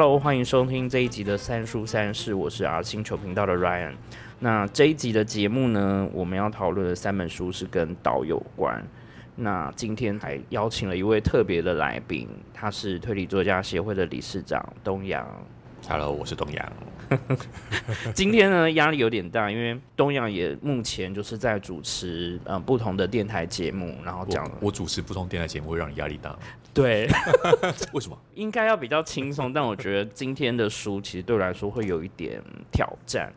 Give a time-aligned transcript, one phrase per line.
[0.00, 3.92] Hello，欢迎收听这一集的三书三世，我是 R 星球频道的 Ryan。
[4.38, 8.82] 那这一集的节目呢，我们要讨论的三本书是跟岛有关。
[9.36, 15.28] 那今天还邀请了一位特别的来宾，他是推理作家协会的理事长东阳。
[15.88, 16.72] Hello，我是东阳。
[18.14, 26.38] 今天呢压力有点大，因为东阳也目前就是在主持呃不同的电台节目，然后讲我我主持不同电台节目会让你压力大吗，
[26.72, 27.08] 对，
[27.92, 28.16] 为什么？
[28.34, 33.32] 应该要比较轻松，但我觉得今天的书其实对我来说会有一点挑战，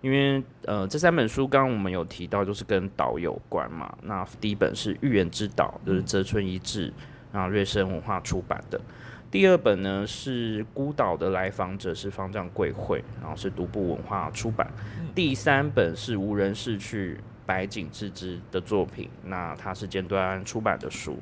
[0.00, 3.94] 因为呃这三本书刚刚我们有提到，就是跟岛有关嘛。
[4.02, 6.90] 那第一本是《预言之岛》，就是泽村一志，
[7.30, 8.80] 然后瑞生文化出版的。
[9.30, 14.66] 第二本呢是《孤岛的来访者》，是方丈贵会，然后是独步文化出版。
[15.14, 21.18] 第三本是《无人逝去》，白井智之的作品，那它是尖端出版的书。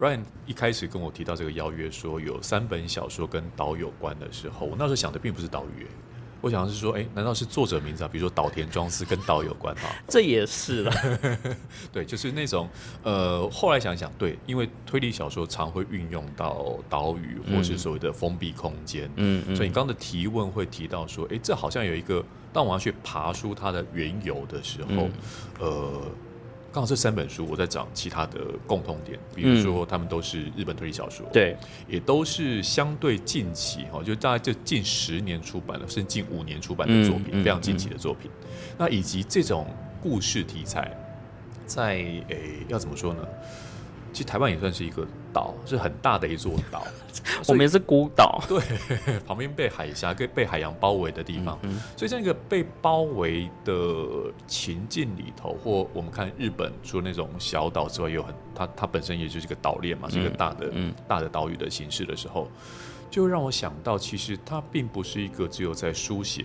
[0.00, 5.86] Ryan 一开始跟我提到这个邀约，说有三本小说跟岛有关的时候，我那时候想的并不是岛屿，
[6.44, 8.10] 我想是说，哎、难道是作者名字啊？
[8.12, 9.88] 比如说岛田庄司跟岛有关吗？
[10.06, 10.92] 这也是了，
[11.90, 12.68] 对，就是那种
[13.02, 22.22] 呃，后来想想，对，因为推理小说常会运用到岛屿或是所谓的封闭空间，嗯嗯所以你刚刚的提问会提到说，哎、这好像有一个，
[22.52, 25.12] 当我要去爬出它的缘由的时候，嗯
[25.60, 26.02] 呃，
[26.74, 38.28] 刚好这三本书我在讲其他的共通点，比如说他们都是日本推理小说，，对，也都是相对近期哈，就大概就近十年出版的，甚至近五年出版的作品，非常近期的作品。
[38.76, 39.68] 那以及这种
[40.02, 40.90] 故事题材，
[41.64, 43.24] 在诶、要怎么说呢？
[44.12, 46.86] 其实台湾也算是一个岛，是很大的一座岛。
[47.48, 48.60] 我们也是孤岛，对
[49.26, 53.74] 旁边被海峡跟被海洋包围的地方，嗯所以这样一个被包围的
[54.46, 62.48] 情境里头，或我们看日本除了那种小岛之外，也有很它它本身也就是一个岛链嘛，是一个大的、嗯大的岛屿的形式的时候，
[63.10, 66.44] 就让我想到，其实它并不是一个只有在书写。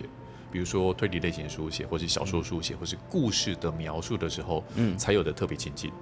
[0.52, 5.92] 比如说推理类型书写，或是小说书写，或是故事的描述的时候，嗯才有的特别情境。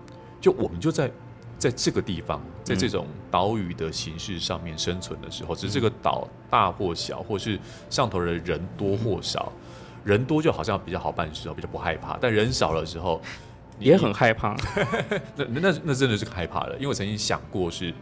[0.40, 1.10] 就我们就在
[1.58, 7.58] 在这个地方，在这种岛屿的形式上面生存的时候，只是这个岛大或小，或是
[7.90, 9.52] 上头的人多或少，
[10.04, 13.20] 人多就好像比较好办事哦，比较不害怕，但人少的时候
[13.78, 14.56] 也很害怕。
[15.36, 17.92] 那那那那真的是害怕的，因为我曾经想过是，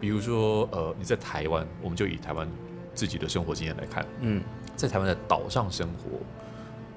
[0.00, 2.46] 比如说呃你在台湾，我们就以台湾
[2.94, 4.42] 自己的生活经验来看，嗯。
[4.76, 6.20] 在台湾的岛上生活，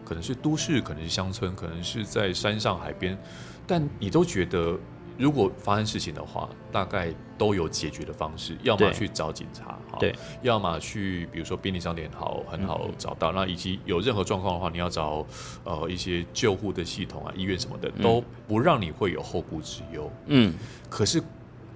[0.03, 3.18] 可能是都市，可能是乡村，可能是在山上海边，
[3.66, 4.78] 但你都觉得，
[5.19, 15.25] 如果发生事情的话，大概都有解决的方式，要么去找警察，哈对，要么去比如说便利商店好很好找到，那以及有任何状况的话，你要找
[15.66, 20.09] 呃一些救护的系统啊、医院什么的，都不让你会有后顾之忧。
[20.28, 20.53] 嗯。
[20.90, 21.22] 可是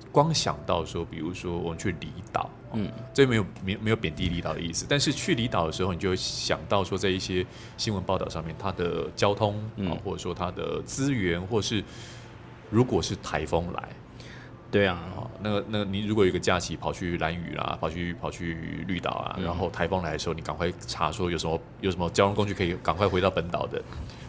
[0.09, 2.89] 光想到说，比如说我们去离岛，嗯。
[3.13, 7.45] 这没有没有没有贬低离岛的意思，但是去离岛的时候，你就会想到说，在一些
[7.77, 11.83] 新闻报道上面，它的交通啊、嗯或者说它的资源，或是
[12.73, 13.89] 如果是台风来。
[14.71, 19.43] 对啊，哦，那个那个你如果有一个假期跑去蓝屿啦，跑去跑去绿岛啊，嗯。
[19.45, 23.79] 然后台风来的时候，你赶快查说有什么有什么交通工具可以赶快回到本岛的，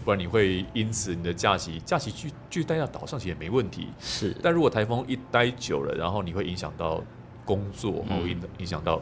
[0.04, 7.02] 不然你会因此你的假期假期继继续待在岛上其实也没问题，是，但如果台风一待久了，然后你会影响到
[7.46, 8.20] 工作，嗯。
[8.20, 9.00] 或影影响到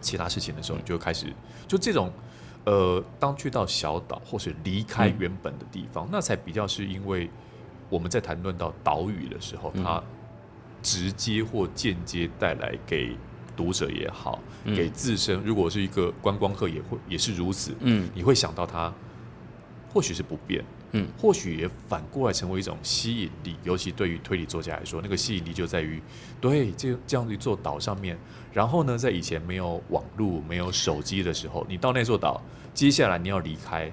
[0.00, 1.32] 其他事情的时候，你就开始
[1.68, 2.12] 就这种
[2.64, 7.30] 呃，当去到小岛或是离开嗯原本的地方，那才比较是因为
[7.92, 9.84] 我们在谈论到岛屿的时候，嗯。
[9.84, 10.02] 它
[10.82, 13.14] 直接或间接带来给
[13.54, 14.74] 读者也好，嗯。
[14.74, 18.08] 给自身如果是一个观光客也会也是如此，嗯。
[18.14, 18.92] 你会想到它
[19.92, 26.02] 或许是不变，嗯，或许也反过来成为一种吸引力，尤其对于推理作家来说，那个吸引力就在于，
[26.40, 28.16] 对这这样的一座岛上面，
[28.54, 32.40] 然后呢，在以前没有网络、没有手机的时候，你到那座岛，
[32.72, 33.92] 接下来你要离开，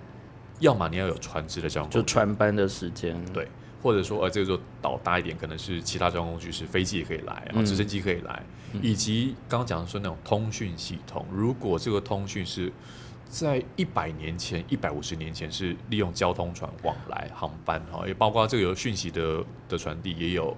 [0.61, 3.45] 要么你要有船只的交通就船班的时间，对，
[3.81, 8.43] 或者说呃这座岛大一点，可能是其他交通工具是飞机也可以来，然后直升机可以来，
[8.81, 12.71] 以及刚刚讲说那种通讯系统，如果这个通讯是
[13.29, 20.55] 在一百年前、一百五十年前是利用交通船往来航班哈，也包括这个有讯息的的传递，也有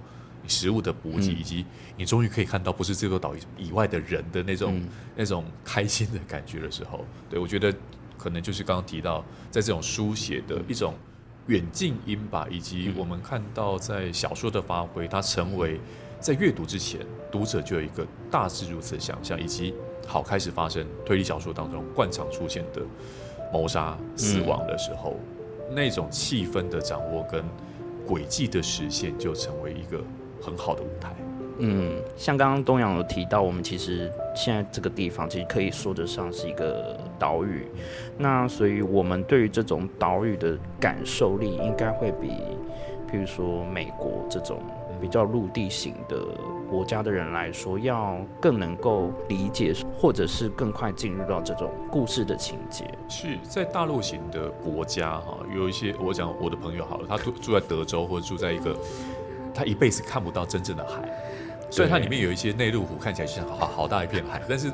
[0.48, 1.38] 食物的补给，嗯。
[1.38, 1.66] 以及
[1.98, 4.88] 你终于可以看到不是这座岛以以外的人的那种、嗯。
[5.16, 7.74] 那种开心的感觉的时候，对我觉得
[8.18, 10.96] 可能就是刚刚提到在这种书写的一种
[11.48, 15.80] 远近音吧，以及我们看到在小说的发挥，它成为
[16.20, 17.00] 在阅读之前，
[17.32, 19.74] 读者就有一个大致如此的想象，以及
[20.08, 22.82] 好开始发生推理小说当中惯常出现的
[23.52, 25.18] 谋杀、死亡的时候，
[25.72, 27.44] 那种气氛的掌握跟
[28.06, 30.04] 轨迹的实现，就成为一个
[30.42, 31.16] 很好的舞台。
[31.64, 37.68] 嗯，像刚刚东阳有提到，我们其实现在这个地方其实可以说得上是一个岛屿，
[38.18, 42.30] 那所以我们对于这种岛屿的感受力，应该会比，
[43.12, 44.58] 譬如说美国这种
[45.00, 46.18] 比较陆地型的
[46.68, 52.86] 国家的人来说，要更能够理解，或者是更快进入到这种故事的情节。
[53.08, 58.76] 是在大陆型的国家哈，有一些我讲我的朋友好了，他住住在德州或者住在一个，
[59.54, 61.08] 他一辈子看不到真正的海。
[61.72, 64.72] 虽然它里面有一些内陆湖，看起来就像好好大一片海，但是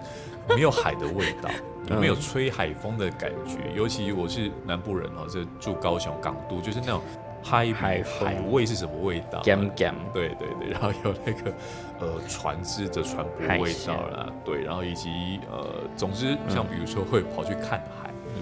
[0.50, 1.50] 没有海的味道，
[2.00, 3.60] 没有吹海风的感觉。
[3.76, 7.02] 尤其我是南部人哦，这住高雄港都，就是那种
[7.44, 9.44] 海海海味是什么味道？
[9.44, 9.94] 咸咸。
[10.12, 11.54] 对对对，然后有那个
[12.00, 15.66] 呃船只的船舶味道啦，对，然后以及呃，
[15.96, 18.42] 总之像比如说会跑去看海，嗯，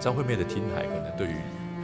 [0.00, 1.36] 张惠妹的听海可能对于。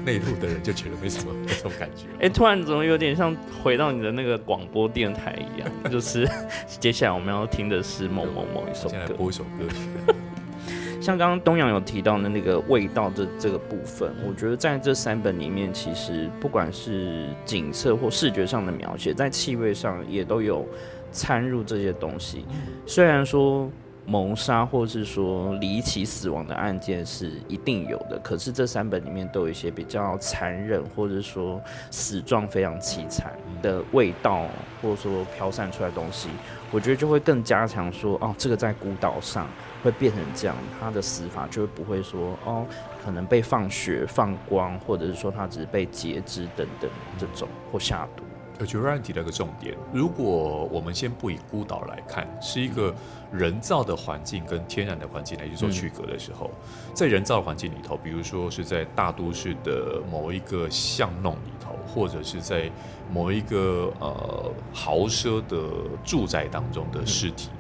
[0.05, 2.07] 内陆的人就觉得没什么 那种感觉。
[2.21, 5.69] 哎，突然怎么有点像回到你的那个广播电台一样？
[5.91, 6.29] 就是
[6.81, 10.15] 接下来我们要听的是某某某一首歌，播一首歌曲。
[11.01, 20.67] 像刚刚东阳有提到的那个味道这这个部分，我觉得在这三本里面，其实不管是景色或视觉上的描写，在气味上也都有
[21.13, 22.45] 掺入这些东西。
[22.87, 23.71] 虽然说。
[24.09, 31.61] 谋杀或是说离奇死亡的案件是一定有的，可是这三本里面都有一些比较残忍，或者说
[31.91, 34.47] 死状非常凄惨的味道，
[34.81, 36.31] 或者说飘散出来的东西，
[36.71, 39.47] 我觉得就会更加强说，哦，这个在孤岛上
[39.85, 42.65] 会变成这样，他的死法就会不会说，哦，
[43.05, 48.23] 可能被放血、放光，或者是说他只是被截肢等等这种或下毒。
[48.61, 52.93] 我觉得让你提了个重点，如果我们先不以孤岛来看，是一个
[53.31, 56.51] 人造的环境跟天然的环境来去做区隔的时候，
[56.93, 62.69] 在人造环境里头，比如说是在大都市的某一个巷弄里头，或者是在
[63.13, 65.59] 某一个呃豪奢的
[66.05, 67.51] 住宅当中的尸体，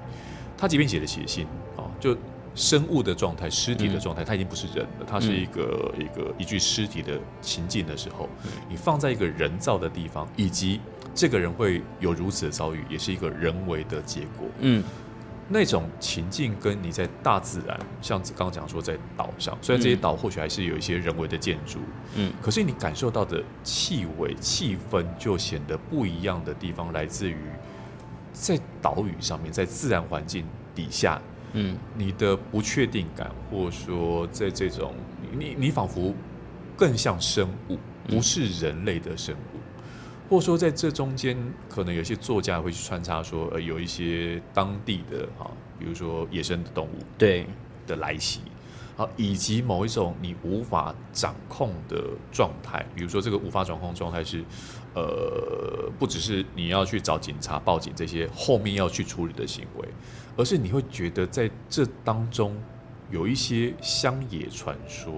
[0.57, 1.47] 他即便写了写信
[1.77, 2.17] 啊，就。
[2.59, 8.29] 生物的状态，尸体的状态，它已经不是人了，它是一个一个一具尸体的情境的时候，
[8.69, 10.81] 你放在一个人造的地方，以及
[11.15, 14.49] 这个人会有如此的遭遇，也是一个人为的结果。
[14.59, 14.83] 嗯，
[15.49, 21.79] 那种情境跟你在大自然，像刚刚讲说在岛上，虽然这些岛或许还是有一些人为的建筑，
[22.17, 27.39] 嗯，可是你感受到的气味、气氛就显得不一样的地方，来自于
[28.33, 30.45] 在岛屿上面，在自然环境
[30.75, 31.23] 底下。
[31.53, 34.95] 嗯，你的不确定感，或者说在这种
[35.37, 36.15] 你你仿佛
[36.77, 39.59] 更像生物，不是人类的生物，
[40.31, 41.37] 或者说在这中间，
[41.69, 47.47] 可能有些作家会去穿插说，呃，有一些当地的哈，比如说野生的动物对。
[47.89, 48.43] 的来袭，
[48.99, 54.45] 啊，以及某一种你无法掌控的状态，比如说这个无法掌控状态是，
[54.95, 59.89] 呃，不只是你要去找警察报警这些后面要去处理的行为。
[60.39, 62.57] 而是你会觉得在这当中
[63.11, 65.13] 有一些乡野传说、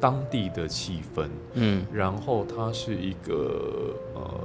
[0.00, 4.40] 当地的气氛，嗯，然后它是一个呃，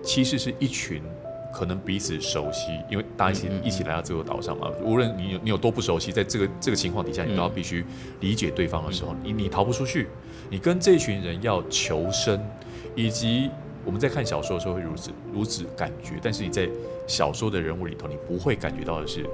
[0.00, 1.02] 其实是一群
[1.52, 4.70] 可能彼此熟悉，因为大家一起一起来到这个岛上嘛。
[4.80, 7.84] 无论你有你有多不熟悉，在这个这个情况底下，你都要必须
[8.20, 10.06] 理解对方的时候，你你逃不出去。
[10.50, 12.40] 你跟这群人要求生，
[12.94, 13.50] 以及
[13.84, 16.68] 我们在看小说的时候会如此如此感觉，但是你在。
[17.04, 19.26] 小说的人物里头，你不会感觉到的是，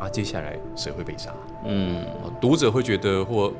[0.00, 1.32] 啊，接下来谁会被杀？
[1.64, 2.04] 嗯，
[2.40, 3.52] 读者会觉得，或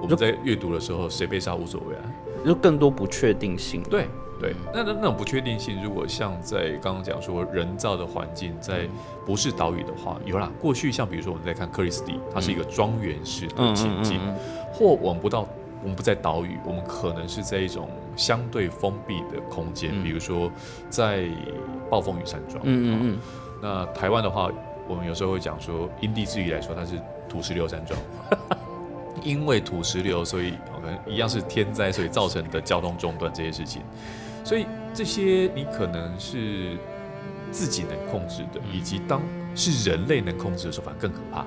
[0.00, 2.02] 我们在阅读的时候，谁被杀无所谓啊，
[2.44, 3.82] 就更多不确定性。
[3.82, 4.06] 对
[4.40, 8.88] 对，那那那种不确定性，如果像在刚刚讲说人造的环境，在
[9.26, 10.50] 不是岛屿的话，有啦。
[10.58, 14.18] 过去像比如说我们在看克里斯蒂，它是一个庄园式的情境，
[14.72, 15.46] 或我们不到。
[15.84, 20.50] 我们不在岛屿，我们可能是在一种相对封闭的空间，比如说
[20.90, 21.28] 在
[21.88, 22.60] 暴风雨山庄。
[22.64, 23.18] 嗯嗯嗯。
[23.62, 24.50] 那台湾的话，
[24.88, 26.98] 我们有时候会讲说，因地制宜来说，它是
[27.28, 28.00] 土石流山庄。
[29.22, 33.82] 因为土石流，所以可能一样是天灾，所以造成的交通中断这些事情。
[34.42, 36.76] 所以这些你可能是
[37.50, 39.22] 自己能控制的，以及当
[39.54, 41.46] 是人类能控制的时候，反而更可怕。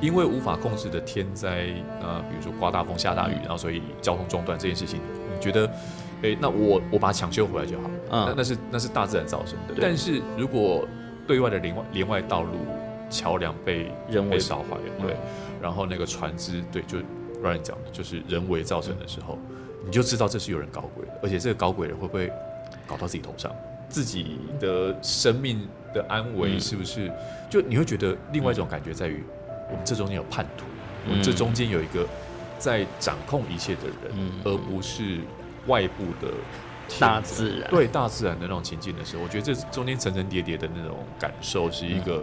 [0.00, 1.66] 因为无法控制的天灾
[2.02, 5.00] 啊，比如说刮大风、下大雨，然后所以交通中断这件事情，
[5.34, 5.66] 你觉得，
[6.22, 9.74] 哎，那我我把它抢修回来就好，那那是那是大自然造成的。
[9.80, 10.86] 但是如果
[11.26, 12.50] 对外的连外连外道路、
[13.08, 15.16] 桥梁被人为烧坏，对，
[15.62, 16.98] 然后那个船只，对，就
[17.40, 19.38] 不然讲的就是人为造成的时候，
[19.84, 22.30] 你就知道这是有人搞鬼的，而且这个搞鬼人会不会
[22.86, 23.50] 搞到自己头上，
[23.88, 27.10] 自己的生命的安危是不是？
[27.48, 29.24] 就你会觉得另外一种感觉在于。
[29.70, 30.64] 我们这中间有叛徒，
[31.08, 32.06] 我们这中间有一个
[32.58, 35.20] 在掌控一切的人，而不是
[35.66, 36.32] 外部的
[36.98, 42.22] 大自然，对大自然的那种情境的时候，我觉得这中间层层叠叠的那种感受是一个。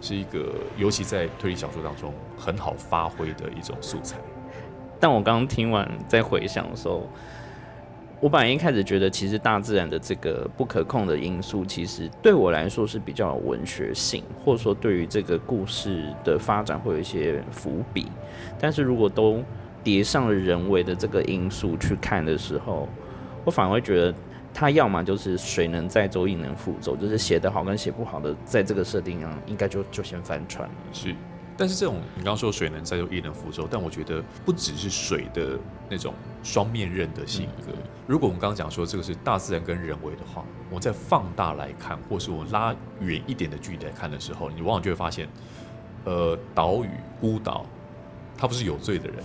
[0.00, 4.18] 是一个，尤其在推理小说当中很好发挥的一种素材。
[5.00, 7.08] 但我刚刚听完在回想的时候，
[8.20, 18.06] 我本来一开始觉得，其实大自然的这个不可控的因素，其实对我来说是比较有文学性，或者说对于这个故事的发展会有一些伏笔。
[18.58, 19.42] 但是如果都
[19.82, 22.88] 叠上了人为的这个因素去看的时候，
[23.44, 24.14] 我反而会觉得。
[24.56, 30.74] 他要么就是水能载舟，亦能覆舟，就是写得好跟写不好的，在这个设定上，应该就就先翻船了。
[30.92, 31.12] 是，
[31.56, 35.58] 但是这种你刚刚说水能载舟，亦能覆舟，但我觉得不只是水的
[35.88, 37.72] 那种双面刃的性格。
[38.06, 45.28] 如果我们刚刚讲说这个是大自然跟人为的话，我再放大来看，或是我拉远一点的距离来看的时候，你往往就会发现，
[46.04, 47.64] 呃，岛屿孤岛。
[48.36, 49.16] 他不是有罪的人，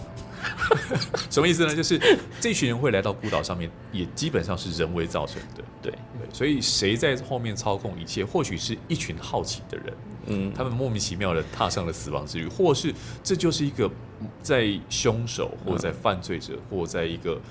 [1.30, 1.76] 什么意思呢？
[1.76, 2.00] 就是
[2.40, 5.64] 这群人会来到孤岛上面，也基本上是人为造成的。
[5.82, 8.24] 对对，所以谁在后面操控一切？
[8.24, 9.94] 或许是一群好奇的人，
[10.28, 13.90] 嗯，他们莫名其妙的踏上了死亡之旅，或是这就是一个
[14.42, 17.42] 在凶手，或在犯罪者，或在一个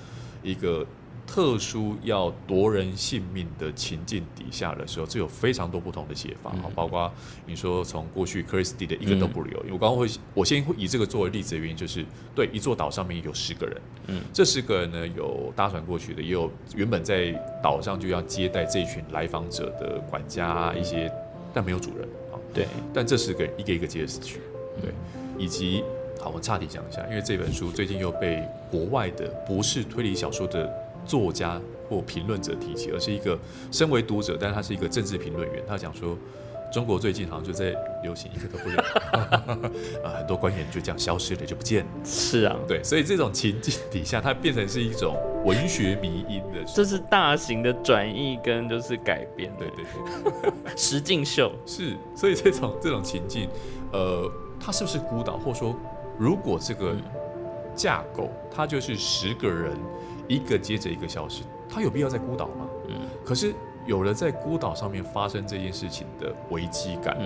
[0.43, 0.85] 一个。
[1.31, 7.09] 特殊要夺人性命的情境底下的时候，这有非常多不同的写法啊，包括
[7.45, 9.55] 你说从过去 Christie 的一个都不留。
[9.59, 17.31] 因为我刚刚会，我先会以这个作为例子的原因，就是对一座岛上面有十个人，嗯，这十个人呢有搭船过去的，也有原本在
[17.61, 21.11] 岛上就要接待这群来访者的管家一些，
[21.53, 24.41] 但没有主人啊，对，但这十个人一个一个接着死去，
[24.81, 24.91] 对，
[25.37, 25.83] 以及
[26.19, 30.88] 好，我岔题讲一下，因为这本书最近又被国外的博士推理小说的。
[31.09, 33.35] 作家或评论者提起，而是一个
[33.71, 35.63] 身为读者，但是他是一个政治评论员。
[35.67, 36.15] 他讲说，
[36.71, 37.73] 中国最近好像就在
[38.03, 38.77] 流行一个都不留，
[40.05, 41.91] 啊，很多官员就这样消失了，就不见了。
[42.05, 49.83] 是啊，对，所以这种情境底下，它变成是一种文学迷因的，这是大型的转译跟就是改编，对对
[50.43, 51.97] 对， 实境秀是。
[52.15, 53.49] 所以这种这种情境，
[53.91, 55.75] 呃，它是不是孤岛，或者说，
[56.19, 56.95] 如果这个
[57.75, 59.75] 架构它就是十个人。
[60.29, 62.67] 一个接着一个消失，他有必要在孤岛吗？
[62.87, 62.95] 嗯，
[63.25, 63.53] 可是
[63.85, 67.17] 有了在孤岛上面发生这件事情的危机感、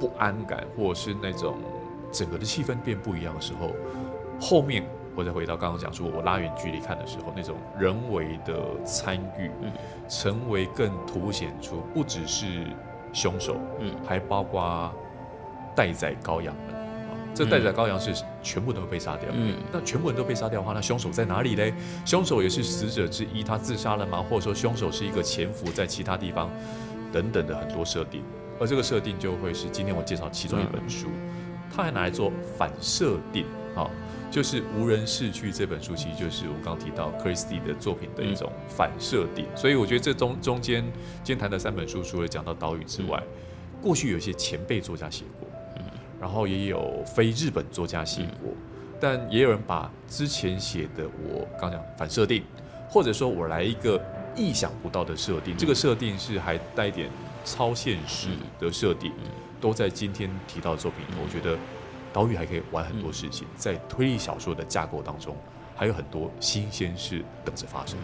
[0.00, 1.58] 不安感，或者是那种
[2.10, 3.70] 整个的气氛变不一样的时候，
[4.40, 4.82] 后面
[5.14, 9.70] 我再回到刚刚讲说，我拉远距离看的时候，那种人为的参与，嗯
[10.08, 12.64] 成为更凸显出不只是
[13.12, 14.90] 凶手，嗯，还包括
[15.76, 16.77] 待宰羔羊们。
[17.38, 19.28] 这待宰羔羊是全部都被杀掉。
[19.32, 21.72] 嗯，那全部人都被杀掉的话，那凶手在哪里嘞？
[22.04, 24.20] 凶手也是死者之一，他自杀了吗？
[24.28, 26.50] 或者说凶手是一个潜伏在其他地方
[27.12, 28.24] 等等的很多设定，
[28.58, 31.06] 而这个设定就会是今天我介绍其中一本书，
[31.72, 33.46] 它还拿来做反设定。
[33.74, 33.88] 好，
[34.28, 39.46] 就是《无人逝去》这本书，其实就是我刚刚提到 Christie 的作品的一种反设定。
[39.54, 40.82] 所以我觉得这中中间
[41.22, 43.22] 今天谈的三本书，除了讲到岛屿之外，
[43.80, 45.47] 过去有一些前辈作家写过。
[46.20, 48.52] 然后也有非日本作家写过，
[49.00, 52.42] 但也有人把之前写的我刚讲反设定，
[52.88, 54.00] 或者说我来一个
[54.34, 57.08] 意想不到的设定，这个设定是还带点
[57.44, 59.12] 超现实的设定，
[59.60, 61.04] 都在今天提到的作品。
[61.22, 61.56] 我觉得
[62.12, 65.36] 岛屿还可以玩很多事情，在推理小说的架构当中，
[65.76, 67.96] 还有很多新鲜事等着发生。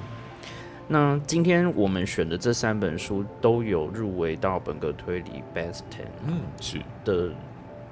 [0.87, 7.30] 那今天我们选的这三本书都有入围到本格推理 Best Ten，嗯，是的。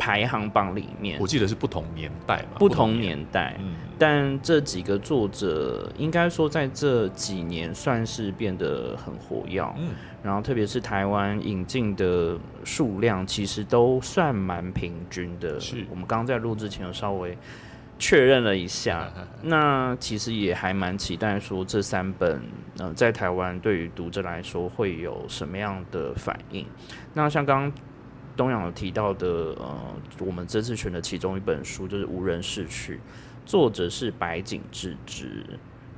[0.02, 3.56] 排行榜里面，我记得是不同年代嘛，不同年代。
[3.60, 9.62] 嗯，但这几个作者应该说在这几年算是变得很活跃。
[9.78, 9.90] 嗯，
[10.20, 15.60] 然后特别是台湾引进的数量，其实都算蛮平均的。
[15.60, 17.38] 是我们刚刚在录之前有稍微
[17.96, 19.08] 确认了一下，
[19.40, 22.42] 那其实也还蛮期待说这三本，
[22.78, 26.66] 呃，在台湾对于读者来说会有什么样的反应？
[27.14, 27.72] 那像刚刚。
[28.36, 29.26] 东阳有提到的，
[29.58, 29.78] 呃，
[30.20, 32.96] 我们这次选的其中一本书就是《无人逝去》，
[33.44, 35.44] 作者是白井智之。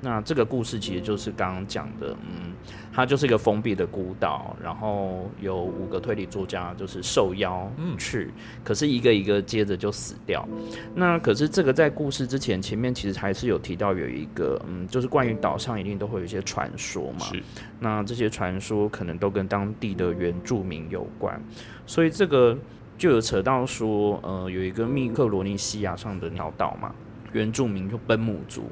[0.04, 2.52] 那这个故事其实就是刚刚讲的，嗯，
[2.92, 7.68] 它就是一个封闭的孤岛，然后有五个推理作家就是受邀
[7.99, 8.30] 去，
[8.62, 10.46] 可是一个一个接着就死掉。
[10.94, 17.20] 那可是这个在故事之前前面其实还是有提到有一个，嗯，就是关于岛上一定都会有一些传说嘛。
[17.20, 17.42] 是。
[17.80, 21.42] 那这些传说可能都跟当地的原住民有关。
[21.87, 22.56] 所以这个
[22.99, 26.94] 就有扯到说，呃，有一个密克罗尼西亚上的鸟岛嘛，
[27.34, 28.62] 原住民就奔母族，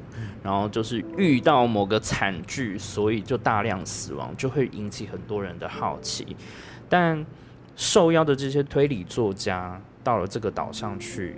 [0.41, 6.35] 然后就是遇到某个惨剧，所以就大量死亡，就会引起很多人的好奇。
[6.89, 7.23] 但
[7.75, 11.35] 受邀的这些推理作家到了这个岛上去，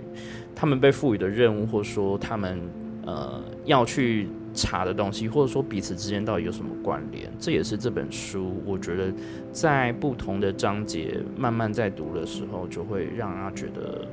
[0.54, 2.60] 他们被赋予的任务，或者说他们
[3.04, 9.12] 呃要去查的东西，或者说彼此之间到底有什么关联，这也是这本书我觉得
[9.50, 14.06] 在不同的章节慢慢在读的时候，就会让他觉得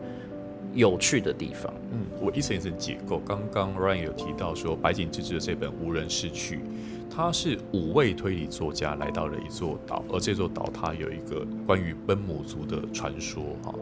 [0.73, 1.73] 有趣的地方。
[1.91, 3.21] 嗯，我一层一层解构。
[3.25, 6.57] 刚刚 Ryan 有提到说，白井智之的这本《无人逝去》，
[7.09, 13.73] 他是五位推理作家来到了一座岛，而这座岛它有一个关于奔母族的传说哈。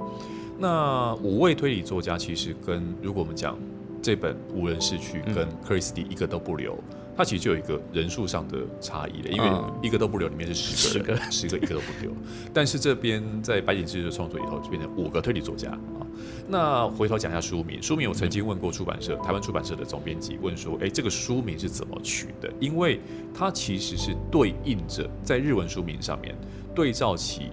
[0.60, 3.58] 那五位推理作家其实跟如果我们讲
[4.02, 6.78] 这本《无人逝去》跟克里斯蒂一个都不留，
[7.16, 9.50] 它其实就有一个人数上的差异了，因为
[9.82, 12.12] 一个都不留里面是十个人，十个一个都不留。
[12.54, 16.06] 但是这边在白井智的创作以后就变成五个推理作家啊。
[16.48, 22.52] 那回头讲一下书名，书名我曾经问过出版社，台湾出版社的总编辑问说，哎，这个书名是怎么取的？
[22.60, 23.00] 因为
[23.34, 26.36] 它其实是对应着在日文书名上面
[26.74, 27.52] 对照起。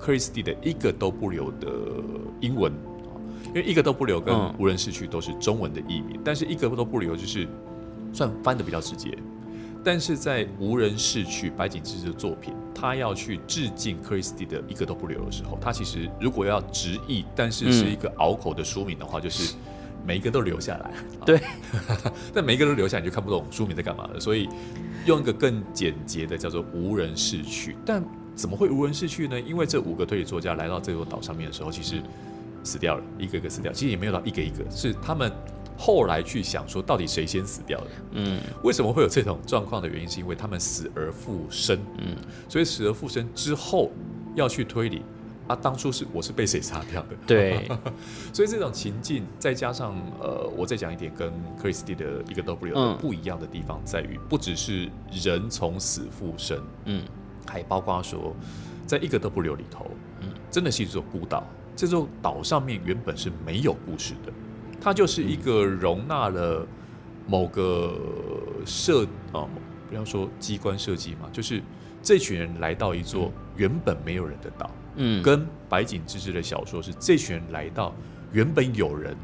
[0.00, 1.68] Christie 的一个都不留的
[2.40, 2.72] 英文
[3.48, 7.48] 因为一个都不留跟无人逝去都是中文的译名，但是一个都不留就是
[8.12, 9.16] 算翻的比较直接。
[9.84, 19.54] 但是在无人逝去白井之的作品，他要去致敬 Christie 的一个都不留的时候，他其实如果要直译，但是是一个拗口的书名的话，就是
[20.04, 20.92] 每一个都留下来。
[21.24, 21.40] 对，
[22.34, 24.20] 但每一个都留下来，你就看不懂书名在干嘛了。
[24.20, 24.48] 所以
[25.06, 28.02] 用一个更简洁的叫做无人逝去，但。
[28.38, 29.40] 怎么会无人逝去呢？
[29.40, 32.00] 因为这五个推理作家来到这座岛上面的时候，其实
[32.62, 33.72] 死掉了，一个一个死掉。
[33.72, 35.32] 其实也没有到一个一个，是他们
[35.78, 37.86] 后来去想说，到底谁先死掉的？
[38.12, 41.78] 嗯，为什么会有这种状况的原因，是因为他们死而复生。
[41.98, 42.16] 嗯，
[42.48, 43.90] 所以死而复生之后
[44.34, 45.02] 要去推理
[45.46, 47.16] 啊，当初是我是被谁杀掉的？
[47.26, 47.68] 对，
[48.34, 57.02] 所以这种情境再加上呃，我再讲一点跟克里斯蒂的一个都不有不一样的地方，在于不只是人从死复生，嗯。
[57.50, 58.36] 还包括说，
[58.86, 59.86] 在一个都不留里头，
[60.20, 61.42] 嗯，真的是一座孤岛。
[61.74, 64.30] 这座岛上面原本是没有故事的，
[64.80, 66.66] 它就是一个容纳了
[67.26, 67.94] 某个
[68.64, 69.46] 设啊，
[69.88, 71.62] 不要说机关设计嘛，就是
[72.02, 77.94] 这群人来到一座原本没有人的岛，嗯，跟白井之之的小说是这群人来到
[78.32, 79.16] 原本有人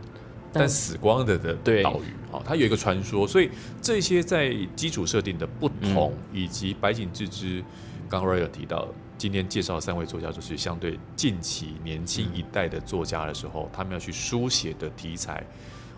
[0.52, 2.12] 但死光的的岛屿。
[2.30, 7.62] 好，它有一个传说，所以这些在基础设定的不同，以及白井之之。
[8.06, 8.86] 刚 Ray 有提到，
[9.24, 15.42] 今天介绍三位作家，就是相对近期年轻一代的作家的时候，他们要去书写的题材，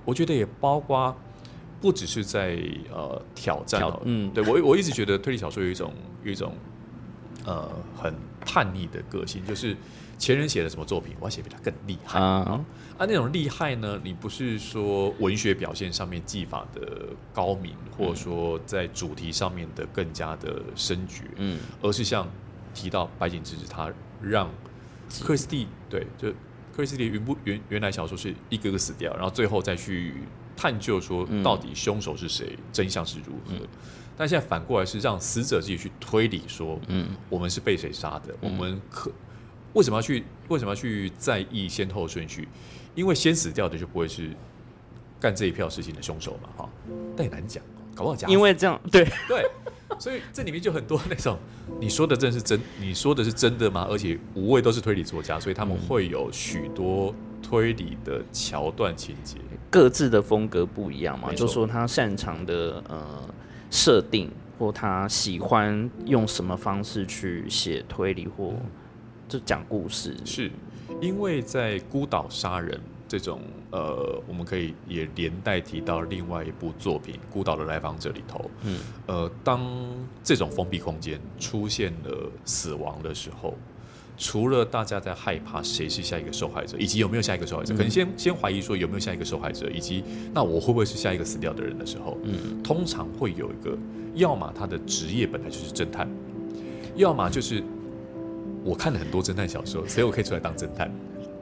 [0.05, 1.13] 我觉得也包括
[1.81, 2.57] 不只是在
[2.89, 6.55] 呃挑战，嗯，对我我一直觉得推理小说有一种有一种
[7.45, 9.77] 呃很叛逆的个性，就是
[10.17, 12.65] 前人写的什么作品，我要写比他更厉害啊。
[12.97, 14.01] 啊，那种厉害呢？
[14.05, 22.25] 你不是说文学表现上面技法的高明，或者说在主题上面的更加的深绝，嗯，而是像
[22.77, 23.91] 提到白井之子，他
[24.23, 24.49] 让
[25.23, 26.29] 克里斯蒂对，就
[26.75, 30.15] 克里斯蒂原不原原来小说是一个个死掉，然后最后再去
[30.55, 33.67] 探究说到底凶手是谁，真相是如何。
[34.19, 38.35] 但现在反过来是让死者自己去推理说，嗯，我们是被谁杀的？
[38.41, 39.11] 我们可
[39.75, 42.49] 为什么要去为什么要去在意先后顺序？
[42.95, 44.31] 因为先死掉的就不会是
[45.21, 46.69] 干这一票事情的凶手嘛，哈，
[47.15, 47.63] 但也难讲，
[47.95, 48.27] 搞不好假。
[48.27, 49.45] 因为这样，对对，
[49.99, 51.39] 所以这里面就很多那种
[51.81, 53.87] 你说的真是真，你说的是真的吗？
[53.89, 59.39] 而且五位都是推理作家，所以他们会有许多推理的桥段情节，
[59.71, 61.33] 各自的风格不一样嘛。
[61.33, 63.29] 就说他擅长的呃
[63.71, 68.55] 设定，或他喜欢用什么方式去写推理或
[69.29, 70.51] 就讲故事是。
[71.01, 73.41] 因为在孤岛杀人这种，
[73.71, 79.65] 呃，我们可以也连带提到另外一部作品《孤岛的来访者》里头，嗯，呃，当
[80.25, 83.55] 这种封闭空间出现了死亡的时候，
[84.19, 90.03] 除了大家在害怕谁是下一个受害者，以及有没有下一个受害者，可能先先怀疑说有没有下一个受害者，以及
[90.35, 93.79] 那我会不会是下一个死掉的人的时候，嗯，通常会有一个，
[94.15, 96.09] 要么他的职业本来就是侦探，
[96.97, 97.63] 要么就是。
[98.65, 100.91] 我看了很多侦探小说，所以我可以出来当侦探。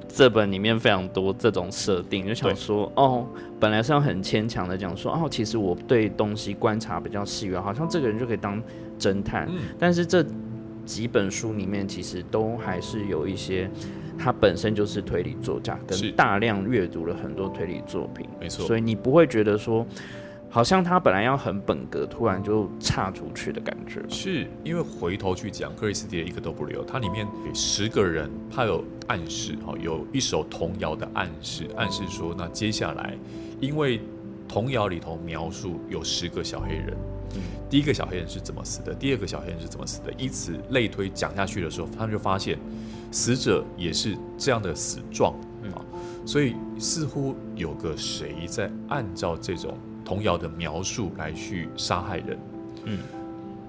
[0.09, 3.27] 这本里面非常多这种设定，就想说哦，
[3.59, 8.62] 本来是要很牵强的讲说哦，其实我对东西观察比较细微，好像这个人就可以当
[8.99, 9.49] 侦探。
[9.79, 10.25] 但是这
[10.85, 13.69] 几本书里面，其实都还是有一些
[14.19, 18.67] 他本身就是推理作家，跟大量阅读了很多推理作品，没错。
[18.67, 19.87] 所以你不会觉得说。
[20.55, 24.01] 好像他本来要很本格，突然就岔出去的感觉。
[24.09, 33.19] 是因为回头去讲克里斯蒂的一个都不留，它里面十个人，他有暗示哈，有一首童谣的暗示，暗示说那接下来，
[33.59, 34.01] 因为
[34.47, 36.97] 童谣里头描述有十个小黑人，
[37.69, 42.57] 第一个小黑人是怎么死的，第二个小黑人是怎么死的，以此类推讲下去的时候，他们就发现
[43.11, 45.35] 死者也是这样的死状
[45.75, 45.83] 啊，
[46.25, 49.77] 所以似乎有个谁在按照这种。
[50.05, 52.38] 童谣的描述来去杀害人。
[52.85, 52.99] 嗯，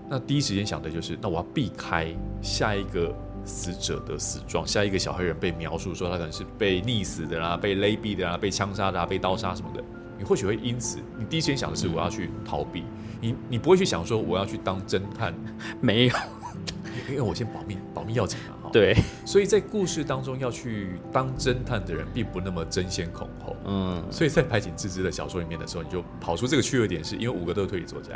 [0.10, 9.84] 那第一时间想的就是，那我要避开下一个死者的死状，下一个小黑人被描述说他可能是被溺死的啦，被勒毙的啦，被枪杀的啦，被刀杀什么的。
[10.18, 12.84] 你或许会因此，你第一时间想的是我要去逃避，
[13.20, 15.34] 你你不会去想说我要去当侦探，
[15.82, 16.16] 没有，
[17.10, 18.56] 因为我先保密，保密要紧嘛。
[18.64, 23.56] 哈，对，所以在故事当中要去当侦探的人，并不那么争先恐后。
[23.66, 28.12] 嗯，所以在白井智之的小说里面的时候，你就跑出这个趣味点，是因为五个都是推理作家，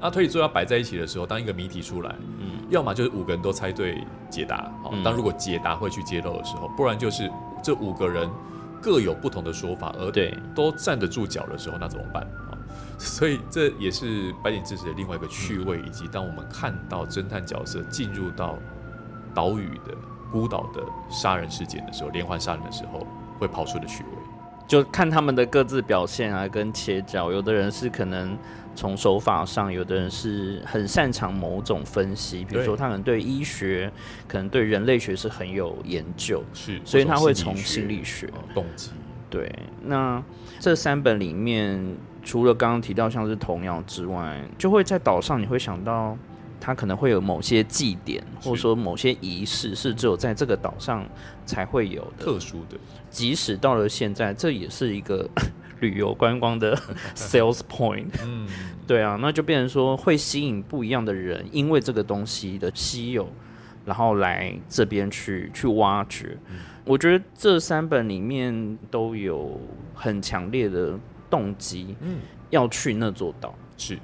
[0.00, 7.30] 那推理作家摆在一起的时候，当一个谜题出来，嗯，要么就是五个人都猜对解答，好，嗯当如果解答会去揭露的时候，不然就是
[7.62, 8.28] 这五个人
[8.80, 12.49] 各有不同的说法，而对，都站得住脚的时候，那怎么办啊？
[13.00, 18.58] 所以这也是白井智之的另外一个趣味，以及当我们看到侦探角色进入到
[19.34, 19.96] 岛屿的
[20.30, 23.06] 孤岛的杀人事件的时候，连环杀人的时候，
[23.38, 24.10] 会跑出的趣味。
[24.68, 27.32] 就看他们的各自表现啊，跟切角。
[27.32, 28.38] 有的人是可能
[28.76, 33.90] 从手法上，有的人是很擅长某种分析，比如说他可能对医学，
[34.28, 38.30] 可能对人类学是很有研究，是，所以他会从心理学。
[38.54, 38.90] 动机，
[39.28, 40.22] 对，那
[40.60, 41.84] 这三本里面，
[42.22, 46.16] 除了刚刚提到像是童谣之外，就会在岛上你会想到，
[46.60, 51.08] 它可能会有某些祭典，或者说某些仪式是只有在这个岛上
[51.46, 52.24] 才会有的。
[52.24, 52.76] 特殊的，
[53.08, 55.28] 即使到了现在，这也是一个
[55.80, 56.76] 旅游观光的
[57.16, 58.10] sales point。
[58.22, 58.46] 嗯，
[58.86, 63.26] 对啊，那就变成说会吸引不一样的人，因为这个东西的稀有，
[63.86, 66.36] 然后来这边去去挖掘。
[66.84, 69.60] 我觉得这三本里面都有
[69.94, 70.98] 很强烈的
[71.30, 72.18] 动机，嗯，
[72.50, 73.54] 要去那座岛。
[73.78, 73.98] 是，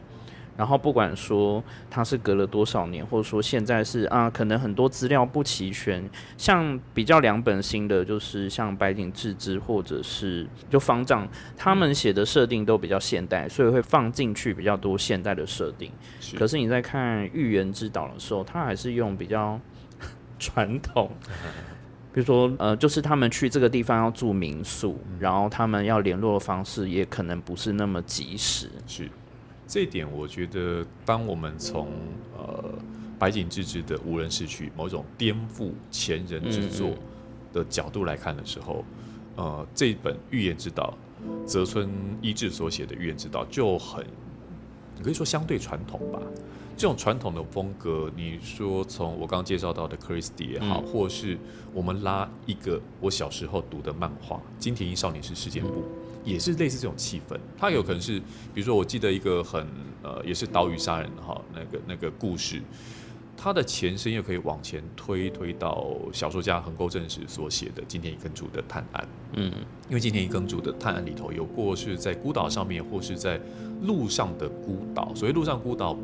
[0.57, 6.09] 然后不管说它是隔了多少年，或者说现在是啊，可能很多资料不齐全，
[6.39, 15.93] 像比较两本新的，就是像白井智之或者是就方丈他们写的设定都比较现代，所以会放进去比较多现代的设定。
[16.21, 19.61] 是，可是你在看《预言之岛》的时候，他还是用比较
[20.39, 21.11] 传统。
[22.17, 28.71] 比如说，呃，就是他们去这个地方要住民宿，然后他们要联络的方式也可能不是那么及时。
[28.87, 29.07] 是，
[29.69, 31.89] 这一点我觉得，当我们从
[32.35, 32.65] 呃
[33.19, 36.99] 白井智之的无人市区某种颠覆前人之作嗯
[37.53, 38.83] 的角度来看的时候，
[39.37, 40.97] 呃，这本《预言之道》
[41.47, 41.87] 泽村
[42.23, 44.03] 一志所写的《预言之道》就很，
[44.97, 46.19] 你可以说相对传统吧。
[46.77, 51.39] 这种传统的风格，你说从我刚刚介绍到的 Christie 也好，嗯或是
[51.73, 55.71] 我们拉一个我小时候读的漫画《金田一少年是事件部》，
[56.23, 57.39] 也是类似这种气氛。
[57.57, 58.19] 它有可能是，
[58.53, 59.67] 比如说我记得一个很
[60.03, 62.61] 呃，也是岛屿杀人哈，那个那个故事，
[63.39, 69.09] 它的前身又可以往前推推到小说家横沟正史所写的金田一耕助的探案。
[69.33, 69.51] 嗯
[69.89, 73.41] 因为金田一耕助的探案里头有过是在孤岛上面，或是在
[73.83, 75.11] 路上的孤岛。
[75.15, 75.97] 所谓路上孤岛，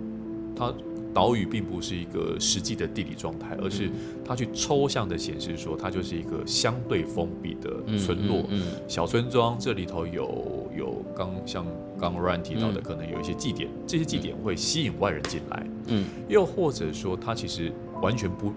[0.55, 0.73] 它
[1.15, 3.91] 岛屿并不是一个实际的地理状态，而是
[4.25, 8.45] 它去抽象的显示说，它就是一个相对封闭的嗯村落。
[8.49, 11.67] 嗯小村庄这里头有有刚像
[12.01, 16.07] 刚 Ryan 提到的，嗯可能有一些祭典，这些祭典会吸引外人进来，嗯。
[16.29, 18.51] 又或者说它其实完全不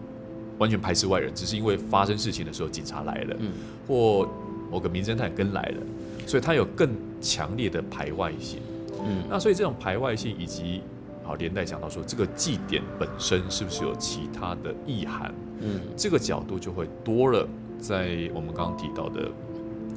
[0.58, 3.52] 完全排斥外人，只是因为发生事情的时候警察来了，嗯。
[3.86, 4.30] 或
[4.72, 5.82] 某个名侦探跟来了，
[6.26, 8.62] 所以它有更强烈的排外性。
[9.06, 9.24] 嗯。
[9.30, 10.82] 那所以这种排外性以及
[11.26, 17.48] 好连带讲到说这个祭典本身是不是有其他的意涵，嗯这个角度就会多了。
[17.78, 19.30] 在我们刚刚提到的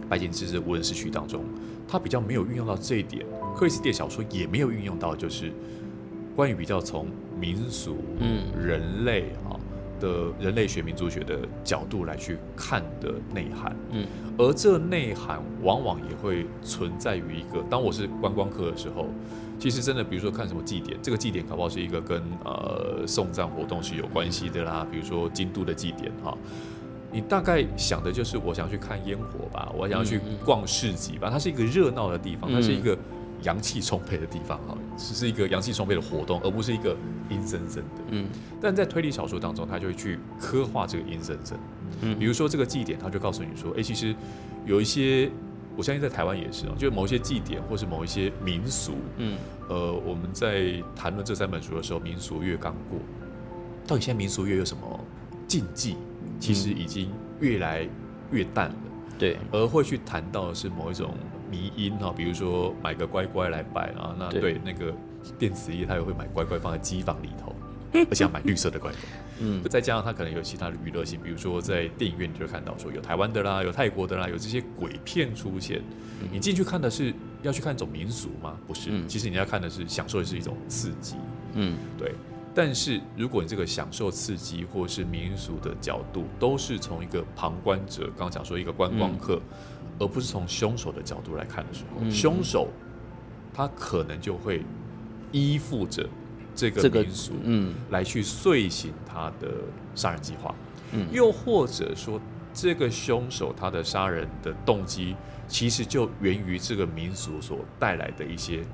[0.09, 1.45] 白井智之无人市区当中，
[1.87, 3.25] 他比较没有运用到这一点。
[3.57, 5.53] 克里斯蒂的小说也没有运用到，就是
[6.35, 7.07] 关于比较从
[7.38, 9.55] 民俗、嗯人类啊
[10.01, 13.75] 的人类学、民族学的角度来去看的内涵。
[13.93, 19.07] 嗯而这内涵往往也会存在于一个，当我是观光客的时候，
[19.59, 26.37] 其实真的，比如说看什么祭典，这个祭典搞不好是一个跟呃送葬活动是有关系的啦，比如说京都的祭典哈。
[27.11, 32.97] 你大概想的就是我想去看烟火吧，我想要去逛市集吧，它是一个热闹的地方，嗯它是一个
[33.42, 36.94] 阳气充沛的地方哈，只是一个阳气充沛的活动，而不是一个
[37.31, 38.03] 阴森森的。
[38.11, 38.29] 嗯
[38.61, 41.59] 但在推理小说当中，他就会去刻画这个阴森森。
[42.03, 44.14] 嗯比如说这个祭典，他就告诉你说，哎、其实
[44.66, 45.31] 有一些，
[45.79, 49.38] 我相信在台湾也是啊，就某一些祭典或是某一些民俗，嗯
[49.69, 52.99] 呃，我们在谈论这三本书的时候，民俗月刚过，
[53.87, 55.01] 到底现在民俗月有什么
[55.47, 55.97] 禁忌？
[56.41, 57.88] 其实已经越来
[58.33, 58.77] 越淡了。
[59.21, 61.14] 对而会去谈到的是某一种
[61.49, 64.93] 迷因哈，比如说买个乖乖来摆啊，那对对那个
[65.38, 67.55] 电子业，他也会买乖乖放在机房里头，
[68.11, 69.01] 而且要买绿色的乖乖。
[69.40, 75.81] 嗯再加上它可能有其他的娱乐性，比如说在电影院你就会看到说有台湾的啦，有泰国的啦，有这些鬼片出现。
[76.33, 78.59] 你进去看的是要去看一种民俗吗？
[78.66, 81.14] 不是，嗯其实你要看的是享受的是一种刺激，
[81.55, 82.12] 嗯对。
[82.55, 89.40] 但是如果你这个享受刺激或是民俗的角度，都是从一个旁观者，刚刚讲说一个观光客，
[90.01, 92.66] 而不是从凶手的角度来看的时候，嗯凶手
[93.55, 94.64] 他可能就会
[95.31, 96.09] 依附着
[96.59, 99.49] 这个民俗，嗯来去遂行他的
[99.94, 100.53] 杀人计划，
[100.92, 102.21] 嗯又或者说
[102.53, 105.14] 这个凶手他的杀人的动机，
[105.47, 108.64] 其实就源于这个民俗所带来的一些，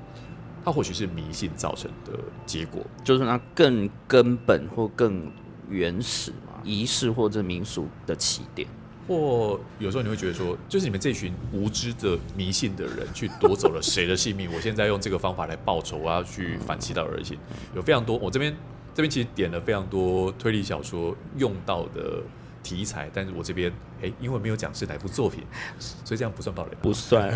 [0.63, 2.83] 他或许是迷信造成的结果。
[3.03, 5.31] 就是那更根本或更
[5.69, 8.67] 原始嘛，仪式或者民俗的起点。
[9.07, 17.37] 或有时候你会觉得说，就是你们这群无知的迷信的人去夺走了谁的性命，我现在用这个方法来报仇，我要去反其道而行。
[17.75, 18.55] 有非常多，我这边
[18.93, 22.21] 这边其实点了非常多推理小说用到的
[22.63, 25.43] 题材，但是我这边诶，因为没有讲是哪部作品，
[25.79, 26.79] 所以这样不算暴雷吧。
[26.81, 27.31] 不算，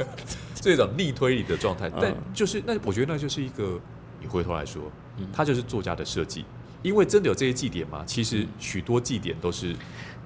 [0.54, 3.80] 这种逆推理的状态，嗯但就是那我觉得那就是一个，
[4.20, 4.82] 你回头来说
[5.16, 6.44] 嗯，它就是作家的设计，
[6.82, 8.04] 因为真的有这些祭典吗？
[8.06, 9.74] 其实许多祭典都是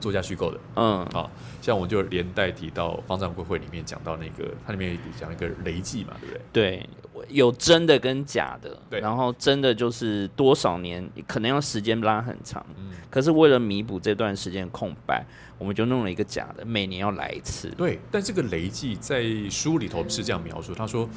[0.01, 0.59] 作家虚构的。
[0.77, 6.41] 嗯啊，像我就连带提到《方丈归会》里面讲到那个，它里面有讲一个雷祭嘛，对不对？
[6.53, 6.89] 对，
[7.29, 15.25] 有真的跟假的，对然后真的就是多少年，可能要时间拉很长，嗯，可是为了弥补这段时间空白，
[15.59, 17.69] 我们就弄了一个假的，每年要来一次。
[17.77, 18.01] 对。
[18.11, 21.09] 但这个雷祭在书里头是这样描述，他说，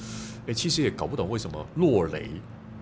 [0.48, 2.30] 哎、其实也搞不懂为什么落雷。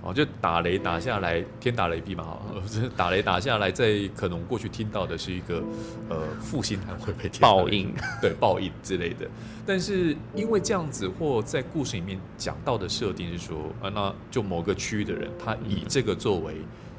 [0.03, 5.63] 哦，就打雷打下来，天打雷劈嘛，哈，呃打雷打下来，在可能过去听到的是一个
[6.09, 9.29] 呃负心汉会被天报应， 对报应之类的。
[9.65, 16.55] 但是因为这样子，或在故事里面讲到的设定是说，啊，那就某个区域的人，他以这个作为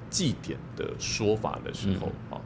[0.08, 2.40] 祭典的说法的时候啊、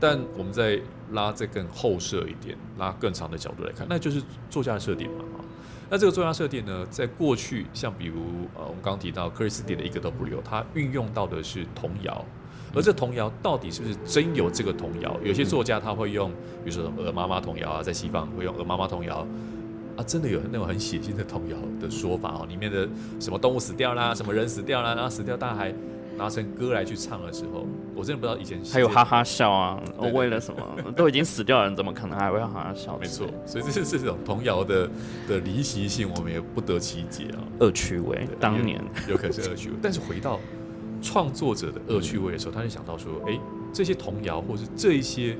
[0.00, 0.80] 但我们再
[1.12, 5.38] 拉再更后设一点，拉更长的角度来看，那就是作家的设定嘛啊。
[5.92, 8.20] 那这个作家设定呢，在过去，像比如
[8.54, 12.24] 呃，我们刚刚提到克里斯蒂的一个都不留，它运用到的是童谣，
[12.72, 15.16] 而这童谣到底是不是真有这个童谣？
[15.24, 16.30] 有些作家他会用，
[16.64, 19.26] 比如说什么鹅妈妈童谣啊，在西方会用鹅妈妈童谣
[19.96, 25.74] 啊，真的有那种很血腥的童谣的说法哦，里面的什么动物死掉啦，什么人死掉啦，然后死掉，大家还
[26.20, 29.80] 拿成歌来去唱的时候，我真的不知道以前还有哈哈笑啊！
[29.98, 30.62] 对对为了什么？
[30.94, 32.98] 都已经死掉的人，怎么可能还会哈哈笑？
[32.98, 34.86] 没错，，所以这是这种童谣的
[35.26, 37.40] 的离奇性，我们也不得其解啊。
[37.60, 38.28] 恶趣味。
[38.38, 38.78] 当年，
[39.08, 39.76] 有可能是恶趣味。
[39.80, 40.38] 但是回到
[41.00, 43.40] 创作者的恶趣味的时候，他就想到说，哎、
[43.72, 45.34] 这些童谣或是这一些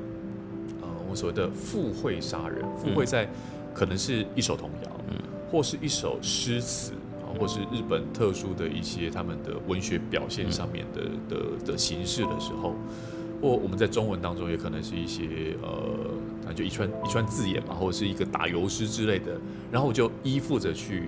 [0.81, 3.29] 呃，我们所谓的附会杀人，附会在
[3.75, 5.17] 可能是一首童谣，嗯
[5.51, 6.93] 或是一首诗词。
[7.31, 12.75] 啊或是日本特殊的一些他们的文学表现上面的、的的形式的时候，
[13.41, 15.71] 或我们在中文当中也可能是一些呃，
[16.45, 19.39] 那就一串一串字眼嘛，或者是一个打油诗之类的，
[19.71, 21.05] 然后我就依附着去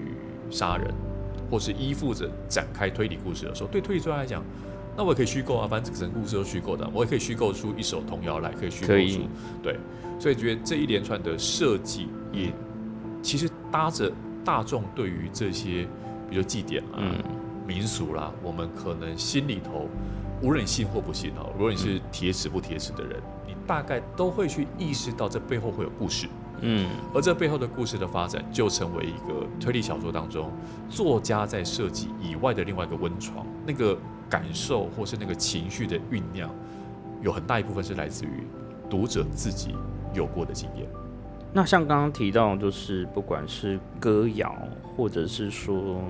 [0.51, 0.93] 杀人，
[1.51, 4.43] 或是依附着展开推理故事的时候，对推理专家来讲，
[4.97, 9.21] 那我也可以虚构啊，反正整个故事都虚构的，我也可以虚构出一首童谣来，可以虚构出
[9.63, 9.77] 对，
[10.19, 12.53] 所以觉得这一连串的设计也
[13.23, 14.11] 其实搭着
[14.45, 15.87] 大众对于这些，
[16.33, 17.23] 比如祭典啊、嗯
[17.67, 19.87] 民俗啦，我们可能心里头，
[20.43, 26.27] 无论你信或不信哦，如果你是铁齿不铁齿的人，你大概都会去意识到这背后会有故事。
[26.63, 30.51] 嗯而这背后的故事的发展，就成为一个推理小说当中
[30.89, 33.47] 作家在设计以外的另外一个温床。
[33.67, 33.97] 那个
[34.29, 36.51] 感受或是那个情绪的酝酿，
[37.21, 38.43] 有很大一部分是来自于
[38.89, 39.75] 读者自己
[40.15, 40.89] 有过的经验。
[41.53, 44.57] 那像刚刚提到，就是不管是歌谣，
[44.97, 46.03] 或者是说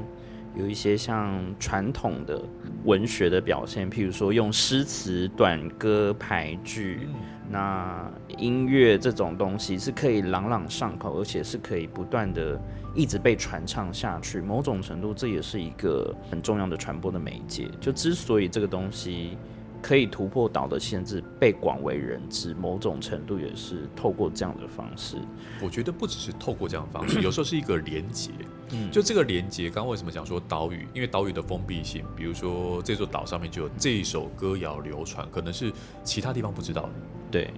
[0.56, 2.40] 有一些像传统的
[2.84, 7.08] 文学的表现，譬如说用诗词、短歌、排句，
[7.50, 12.60] 那音乐这种东西是可以朗朗上口，而且是可以不断的
[12.94, 14.40] 一直被传唱下去。
[14.40, 17.68] 某种程度，这也是一个很重要的传播的媒介。
[17.80, 19.36] 就之所以这个东西
[19.82, 25.16] 可以突破岛的限制，被广为人知，某种程度也是透过这样的方式。
[25.60, 28.30] 我觉得不只是透过这样的方式，有时候是一个连接。
[28.74, 30.88] 嗯就这个连接，刚刚为什么讲说岛屿？
[30.94, 35.70] 因为岛屿的封闭性，比如说这座岛上面就有这一首歌谣流传，可能是
[36.04, 36.90] 其他地方不知道的，
[37.30, 37.50] 对，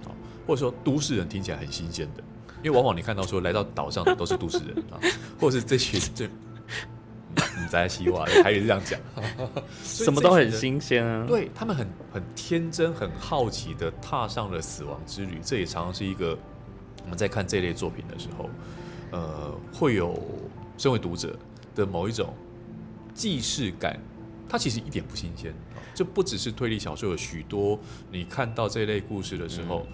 [0.45, 2.23] 或者说都市人听起来很新鲜的。
[2.63, 4.99] 因为往往你看到说来到岛上的都是都市人啊，
[5.39, 6.27] 或者是这些这
[7.57, 8.99] 你在西话，还是这样讲，
[9.83, 11.25] 什么都很新鲜啊。
[11.27, 16.37] 对他们很很天真、很好奇的踏上了死亡之旅，这也常常是一个
[17.03, 18.49] 我们在看这类作品的时候，
[19.11, 20.19] 呃，会有
[20.77, 21.37] 身为读者
[21.73, 22.33] 的某一种
[23.13, 23.99] 既视感，
[24.47, 25.51] 它其实一点不新鲜。
[25.51, 27.79] 啊这不只是推理小说，有许多
[28.11, 29.87] 你看到这类故事的时候，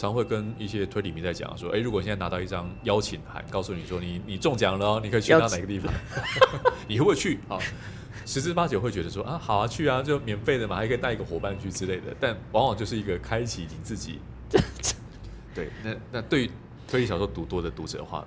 [0.00, 5.92] 常会跟一些推理迷在讲说，哎，如果现在拿到一张邀请函，告诉你说你你中奖了哦，你可以去到哪个地方，
[6.86, 7.40] 你会不会去？
[7.48, 7.58] 啊，
[8.24, 12.14] 十之八九会觉得说啊，好啊，去啊，就免费的嘛，还可以带一个伙伴去之类的。
[12.20, 14.20] 但往往就是一个开启你自己，
[15.52, 16.50] 对，那那对于
[16.86, 18.24] 推理小说读多的读者的话，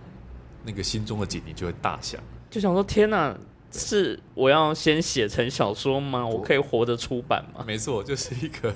[0.65, 3.33] 那个心中的警铃就会大响，就想说天哪。
[3.71, 6.27] 是我要先写成小说吗？
[6.27, 7.63] 我可以活着出版吗？
[7.65, 8.73] 没错，就是一个，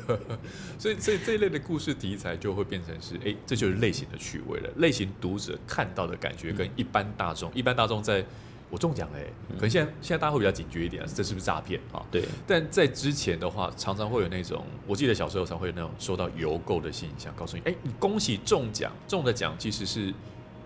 [0.79, 4.69] 所以这这一类的故事题材就会变成是，哎，这就是类型的趣味了。
[4.77, 8.25] 类型读者看到的感觉跟一般大众，一般大众在
[8.69, 12.01] 我中奖嘞，可能现在现在大家会比较警觉一点，这是不是诈骗啊？
[12.09, 12.23] 对。
[12.47, 20.13] 但在之前的话，常常会有那种，我记得小时候常会有那种收到邮购的信箱，告诉你，哎，你恭喜中奖，中的奖其实是。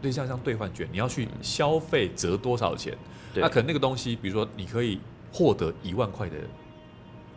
[0.02, 2.98] 对，像像兑换券，你要去消费折多少钱？
[3.36, 5.00] 那可能那个东西，比如说你可以
[5.32, 6.36] 获得一万块的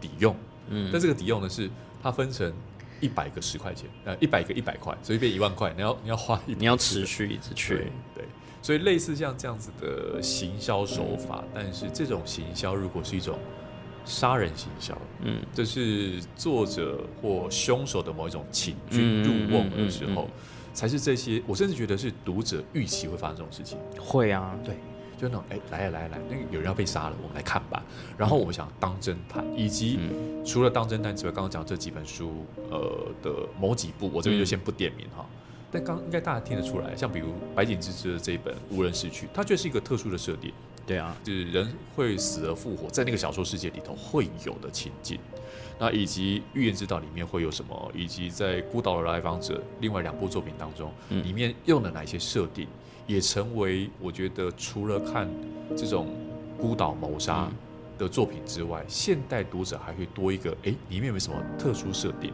[0.00, 0.35] 抵用，
[0.68, 1.70] 嗯，但这个抵用呢是
[2.02, 2.52] 它分成
[3.00, 8.24] 一百个十块钱，呃，一百个一百块，所以变一万块，你要你要花，你要持续一直去，对，
[8.62, 13.38] 所以类似像这样子的行销手法，但是这种行销如果是一种
[14.05, 20.28] 杀人行销，嗯，这是作者或凶手的某一种请君入瓮的时候。
[20.74, 23.76] 才是这些，我甚至觉得是读者预期会发生这种事情。
[24.00, 24.74] 会啊，对，
[25.22, 27.80] 就那种哎，来来来，那个有人要被杀了，我们来看吧。
[28.18, 30.00] 然后我们想当侦探，以及
[30.44, 35.24] 除了当侦探之外，刚刚讲这几本书，呃的某几部，我这边就先不点名哈。
[35.70, 40.52] 但刚应该大家听得出来，像比如白井之之的这一本《无人逝去》，它就是一个特殊的设定。
[40.85, 45.20] 对啊，就是人会死而复活，在那个小说世界里头会有的情境。
[45.78, 47.92] 那以及《预言之道》里面会有什么？
[47.94, 52.66] 以及在《孤岛的来访者》另外两部作品当中，里面用了哪些设定，
[53.12, 55.29] 也成为我觉得除了看
[55.77, 56.09] 这种
[56.59, 57.46] 孤岛谋杀
[57.98, 62.33] 的作品之外，现代读者还会多一个：哎，里面有没有什么特殊设定？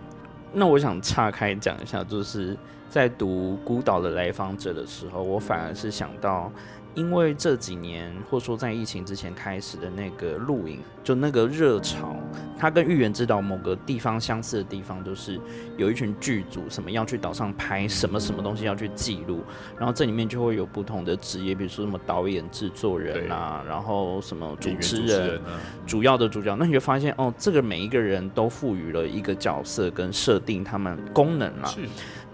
[0.53, 2.57] 那我想岔开讲一下，就是
[2.89, 6.51] 在读《孤岛的来访者》的时候，我反而是想到。
[6.95, 12.17] 因为这几年，或者说在疫情之前开始的那个露营，就那个热潮，
[12.59, 15.41] 它跟《预言之岛》某个地方相似的地方，就是
[15.77, 19.45] 有一群剧组什么要去岛上拍什么什么东西要去记录，
[19.77, 25.41] 然后这里面就会有不同的职业，比如说什么导演、制作人啊，然后什么主持人、
[25.87, 31.75] 主要的主角，那你就发现哦，这个每一个人都赋予了一个角色跟设定他们功能了。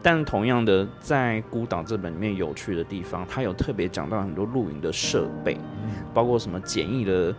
[0.05, 5.57] 但同样的，在《孤岛》这本里面有趣的地方，它有特别讲到很多露营的设备，
[6.13, 7.35] 包括什么简易的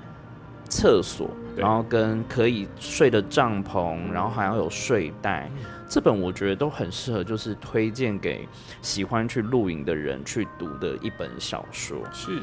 [0.68, 5.48] 厕所，然后跟可以睡的帐篷，然后还要有睡袋。
[5.88, 8.50] 这本我觉得都很适合，就是推荐给
[8.82, 12.00] 喜欢去露营的人去读的一本小说。
[12.12, 12.42] 是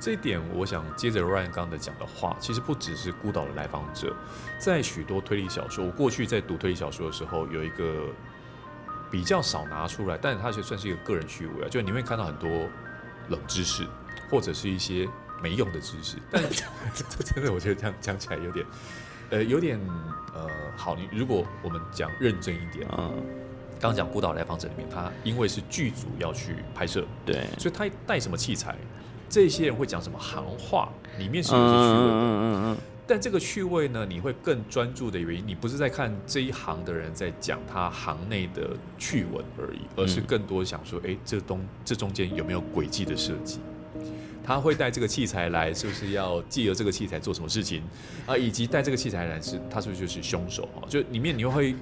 [0.00, 4.08] 这一点，我想接着 Ryan 刚才讲的话，其实不只是《孤岛的来访者》，
[4.58, 8.06] 在许多推理小说，我过去在读推理小说的时候，有一个。
[9.10, 11.68] 比较少拿出来，但是它其实算是一个个人趣味啊。
[11.68, 12.48] 就你会看到很多
[13.28, 13.86] 冷知识，
[14.30, 15.08] 或者是一些
[15.42, 16.16] 没用的知识。
[16.30, 18.66] 但这 真的，我觉得这样讲起来有点，
[19.30, 19.78] 呃，有点
[20.34, 20.94] 呃，好。
[20.94, 23.14] 你如果我们讲认真一点，嗯，
[23.80, 28.76] 刚讲《孤岛来访者》里面，他因为是剧组要去拍摄，对，所以他带什么器材，
[29.28, 32.76] 这些人会讲什么行话，里面是有些趣味的，嗯嗯嗯。
[33.08, 43.60] 但这个趣味呢，你会更专注的原因，你不是在看这一行的人在讲他行内的趣闻而已，而是更多想说，哎，这东这中间有没有诡计的设计？
[44.44, 47.82] 他会带这个器材来，是不是要借由这个器材做什么事情
[48.26, 48.36] 啊？
[48.36, 50.84] 以及带这个器材来是，他是不是就是凶手啊？
[50.86, 51.74] 就里面你会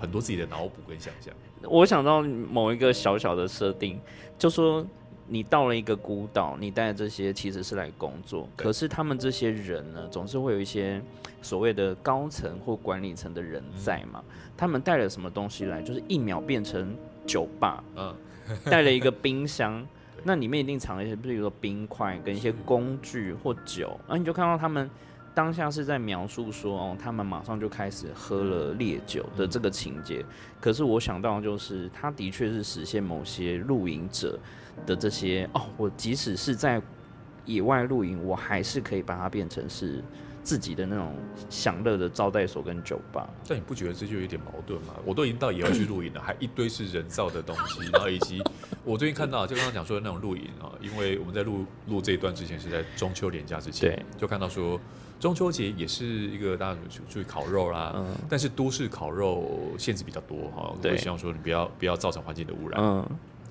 [0.00, 1.34] 很多自己的脑补跟想象。
[1.62, 4.00] 我想到某一个小小的设定，
[4.38, 4.86] 就说。
[5.28, 11.00] 你到了一个孤岛，你带这些其实是来工作，可是他们这些人呢，总是会有一些
[11.42, 14.24] 所谓的高层或管理层的人在嘛？
[14.56, 15.82] 他们带了什么东西来？
[15.82, 18.14] 就是一秒变成酒吧，嗯，
[18.64, 19.86] 带了一个冰箱，
[20.24, 24.90] 那里面一定藏了一些，比如说冰块跟一些工具或酒，然后你就看到他们
[25.34, 30.24] 当下是在描述说，哦，他们马上就开始喝了烈酒的这个情节。
[30.58, 34.38] 可是我想到就是，他的确是实现某些露营者。
[34.86, 36.80] 的这些哦，我即使是在
[37.44, 40.02] 野外露营，我还是可以把它变成是
[40.42, 41.14] 自己的那种
[41.48, 43.28] 享乐的招待所跟酒吧。
[43.46, 44.94] 但你不觉得这就有点矛盾吗？
[45.04, 48.42] 我都已经到野外去露营了，还一堆是人造的东西，然后以及
[48.84, 54.78] 我最近看到，就刚刚讲说的那种露营啊，因为我们在录录这一段之前是在中秋连假之前，对，就看到说
[55.18, 63.06] 中秋节也是一个大家出去烤肉啦，嗯，但是都市烤肉限制比较多哈，对，希望说你不要不要造成环境的污染，嗯。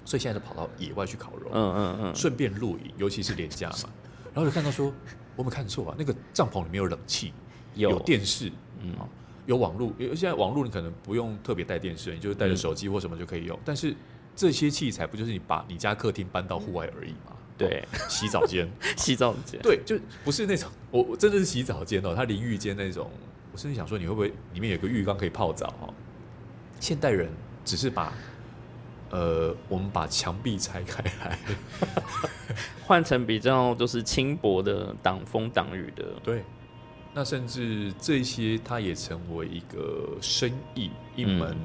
[0.08, 3.89] 所以现在就跑到野外去烤肉，嗯嗯嗯，顺便露营，尤其是廉价嘛。
[4.34, 4.93] 然后就看到说，
[5.36, 7.34] 我没看错啊，那个帐篷里面有冷气，
[7.76, 8.49] 有电视，
[8.82, 8.95] 嗯，
[9.45, 13.60] 有网络，因为现在网络你可能不用特别带电视，你就带着手机或什么就可以用。
[13.66, 13.93] 但是
[14.34, 17.36] 这些器材不就是你把你家客厅搬到户外而已吗？
[17.58, 23.12] 对，洗澡间， 洗澡间，对，就不是那种我我真的是洗澡间哦，它淋浴间那种。
[23.51, 25.68] 我甚至想说，你会不会里面有个浴缸可以泡澡？
[25.82, 25.93] 哈，
[26.80, 27.30] 现代人
[27.66, 28.14] 只是把
[29.10, 31.39] 呃，我们把墙壁拆开来，
[32.86, 36.05] 换成比较就是轻薄的挡风挡雨的。
[36.24, 36.43] 对，
[37.14, 41.55] 那甚至这些，它也成为一个生意，一门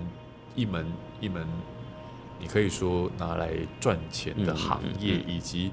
[0.55, 0.87] 一门
[1.21, 1.47] 一门，
[2.39, 5.71] 你可以说拿来赚钱的行业，以及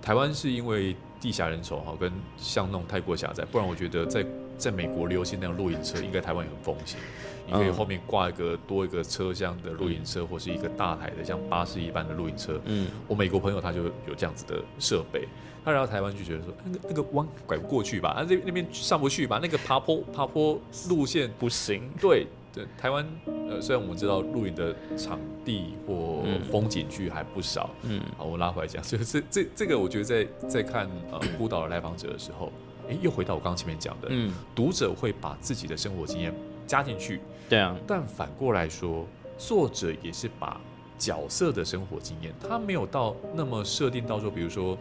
[0.00, 4.26] 台湾是因为地狭人稠哈，跟巷弄太过狭窄，不然我觉得在。
[4.58, 6.98] 在美国流行那样露营车，应该台湾也很风行。
[7.46, 12.60] 你可以后面挂一个多一个车厢的露营车，或是一个大台的像巴士一般的露营车。
[12.64, 15.28] 嗯，我美国朋友他就有这样子的设备，
[15.64, 21.88] 他来到台湾就觉得说，那个那个弯拐不过去吧，啊那那边上不去吧，那个爬坡爬坡路线不行。
[22.00, 23.06] 对对，台湾
[23.48, 32.52] 呃虽然我们知道露营的场地或风景区还不少，嗯，好我拉回来讲，就 是这这个我觉得在在看呃 孤岛的来访者的时候。
[32.88, 36.32] 哎，又回到我刚刚前面讲的，嗯，读者会把自己的生活经验
[36.68, 37.76] 加进去，对啊。
[37.86, 39.06] 但反过来说，
[39.38, 40.60] 作者也是把
[40.98, 44.76] 角色的生活经验，他没有到那么设定到说，比如说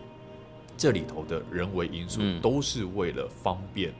[0.78, 3.94] 这里头的人为因素都是为了方便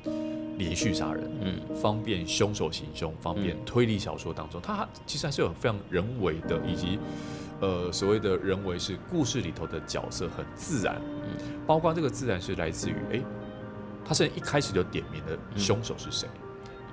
[0.58, 7.00] 连续杀人，嗯，方便凶手行凶，方便推理小说当中，他其实还是有非常人为的，以及
[7.62, 11.38] 呃所谓的人为是故事里头的角色很自然，嗯，
[11.68, 13.22] 包括这个自然是来自于哎。
[14.08, 16.30] 他是一开始就点名了凶手是谁，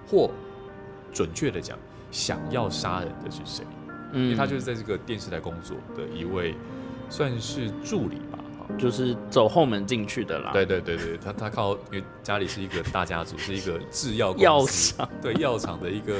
[0.08, 0.30] 或
[1.12, 1.78] 准确的讲，
[2.10, 3.64] 想要杀人的是谁？
[4.12, 6.54] 嗯因为他就是在这个电视台工作的一位，
[7.08, 8.38] 算是助理吧，
[8.78, 10.50] 就是走后门进去的啦。
[10.52, 16.16] 对对对对，他他靠，因为家里是一个大家族，是一个制药药厂，对药厂的一个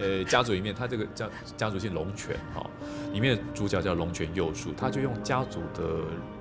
[0.00, 2.64] 呃家族里面，他这个家家族姓龙泉哈，
[3.12, 5.82] 里面的主角叫龙泉佑树，他就用家族的。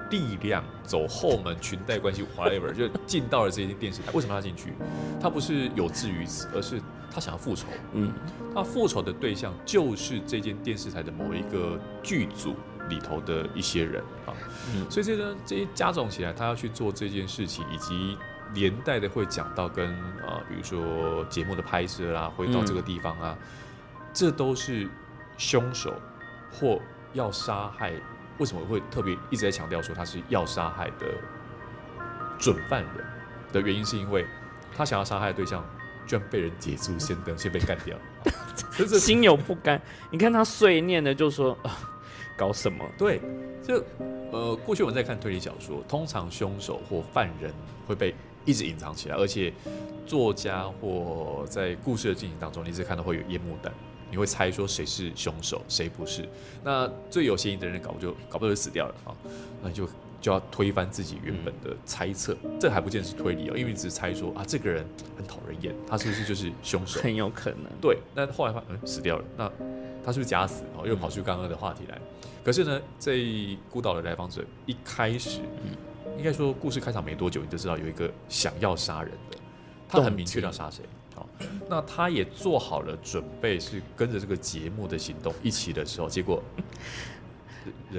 [0.10, 4.12] 力量走后门，裙带关系，whatever，就进到了这间电视台。
[4.14, 4.72] 为什么他进去？
[5.20, 6.80] 他不是有志于此，而是
[7.14, 7.68] 他想要复仇。
[7.94, 8.12] 嗯，
[8.54, 12.56] 他复仇的对象就是这间电视台的某一个剧组
[12.90, 14.34] 里头的一些人啊。
[14.74, 18.18] 嗯，所以这个这些加总起来，他要去做这件事情，以及
[18.54, 19.94] 连带的会讲到跟
[20.26, 23.38] 啊，比如说节目的拍摄啦，会到这个地方啊，
[24.12, 24.90] 这都是
[25.38, 25.94] 凶手
[26.52, 26.80] 或
[27.14, 27.94] 要杀害。
[28.40, 31.06] 为什么会特别一直在强调说他是要杀害的
[32.40, 33.06] 准犯人
[33.52, 34.26] 的原因，是因为
[34.76, 35.64] 他想要杀害的对象
[36.08, 37.98] 居然被人捷足先登，先被干掉，
[38.78, 39.82] 就是心有不甘。
[40.12, 41.78] 你看他碎念的就说啊，
[42.38, 42.86] 搞什么？
[42.98, 43.22] 对，
[43.64, 43.84] 就
[44.32, 47.54] 呃，过去我们在看推理小说，通常凶手或犯人
[47.88, 48.14] 会被
[48.46, 49.54] 一直隐藏起来，而且
[50.06, 53.72] 作家或在故事的进行当中，你只看到会有烟幕弹。
[54.12, 56.30] 你会猜说谁是凶手，谁不是？
[56.64, 59.10] 那最有嫌疑的人搞不就搞不就死掉了啊？
[59.64, 59.90] 那就
[60.24, 64.86] 就要推翻自己原本的猜测，这还不见是推理哦，因为你只是猜说啊，这个人
[65.18, 67.02] 很讨人厌，他是不是就是凶手？
[67.04, 67.66] 很有可能。
[67.82, 69.52] 对，那后来发嗯死掉了，那
[70.02, 70.64] 他是不是假死？
[70.78, 72.00] 哦，又跑出刚刚的话题来。
[72.42, 75.42] 可是呢，这孤岛的来访者一开始，
[76.18, 79.38] 应该说故事开场没多久，你就知道有一个想要杀人的，
[79.90, 80.86] 他很明确要杀谁。
[81.14, 81.28] 好
[81.70, 86.42] 那他也做好了准备，是跟着这个节目的行动一起的时候，结果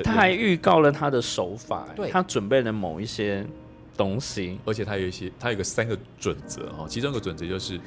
[0.03, 3.47] 他还预告了他的手法，他准备了某一些
[3.97, 7.79] 东西，而且他有一些，他有个三个准则哈，其中一个准则就是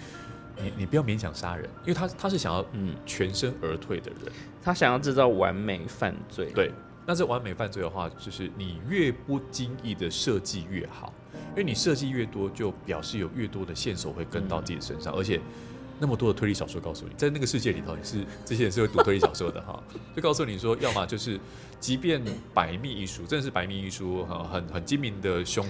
[0.62, 2.94] 你你不要勉强杀人，因为他他是想要嗯。
[3.06, 4.32] 全身而退的人，
[4.62, 6.72] 他想要制造完美犯罪，对，
[7.06, 11.12] 那这完美犯罪的话，就是你越不经意的设计越好。
[11.52, 15.40] 因为你设计越多，就表示有越多的线索会跟到自己身上，而且
[16.00, 19.82] 那么多的推理小说告诉你，在那个世界里头，你是这些人是会读推理小说的哈，
[20.16, 21.40] 就告诉你说，要么就是，
[21.80, 22.22] 即便
[22.54, 25.66] 百密一疏，真的是百密一疏，哈，很很精明的凶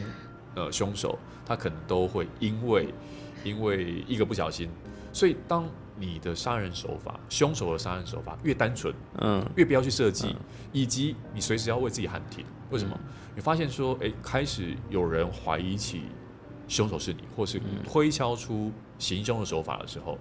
[0.56, 2.94] 呃凶手，他可能都会因为
[3.44, 4.70] 因为一个不小心，
[5.14, 5.66] 所以当
[5.96, 10.36] 你的杀人手法，凶手的杀人手法越单纯，嗯，越不要去设计，
[10.72, 13.00] 以及你随时要为自己喊停，为什么？
[13.34, 16.04] 你发现说，哎，开始有人怀疑起
[16.68, 20.18] 凶手是你，或是推敲出行凶的手法的时候，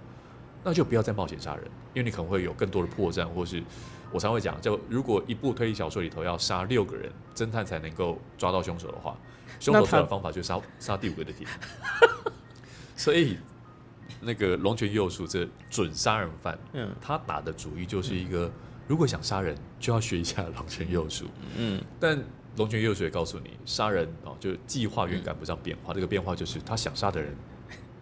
[0.63, 1.63] 那就不要再冒险杀人，
[1.93, 3.63] 因为你可能会有更多的破绽，或是
[4.11, 9.17] 我常会讲，就如果一部推理小说里头要杀六个人，侦探才能够抓到凶手的话，
[9.59, 11.53] 凶手的方法就杀杀第五个的敌人。
[12.95, 13.37] 所以
[14.21, 18.51] 那个龙泉佑树这准杀人犯，嗯，他打的主意就是一个，
[18.87, 21.25] 如果想杀人，就要学一下龙泉佑树，
[21.57, 22.21] 嗯，但。
[22.57, 25.93] 龙泉佑水告诉你，杀人哦，就计划远赶不上变化。
[25.93, 27.31] 这个变化就是他想杀的人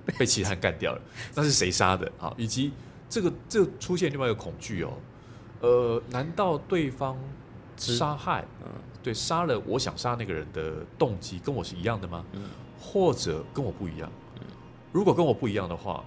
[0.17, 1.01] 被其他人干掉了，
[1.33, 2.11] 那是谁杀的？
[2.17, 2.71] 好，以及
[3.09, 4.93] 这个这出现另外一个恐惧哦，
[5.61, 7.17] 呃，难道对方
[7.75, 8.45] 杀害？
[8.63, 8.69] 嗯，
[9.01, 12.23] 对，杀了我想杀那个人的动机跟我是一样的吗？
[12.33, 12.43] 嗯，
[12.79, 14.11] 或者跟我不一样？
[14.35, 14.41] 嗯，
[14.91, 16.03] 如果跟我不一样的话，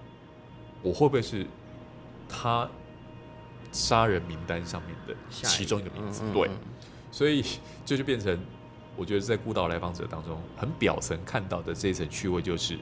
[0.81, 1.45] 我会不会是
[2.27, 2.69] 他
[3.71, 6.23] 杀人名单上面的其中一个名字？
[6.33, 6.49] 对，
[7.11, 7.43] 所以
[7.85, 8.39] 这就变成。
[8.99, 12.77] 我觉得在孤岛来访者当中，很表层看到的这一层趣味，就是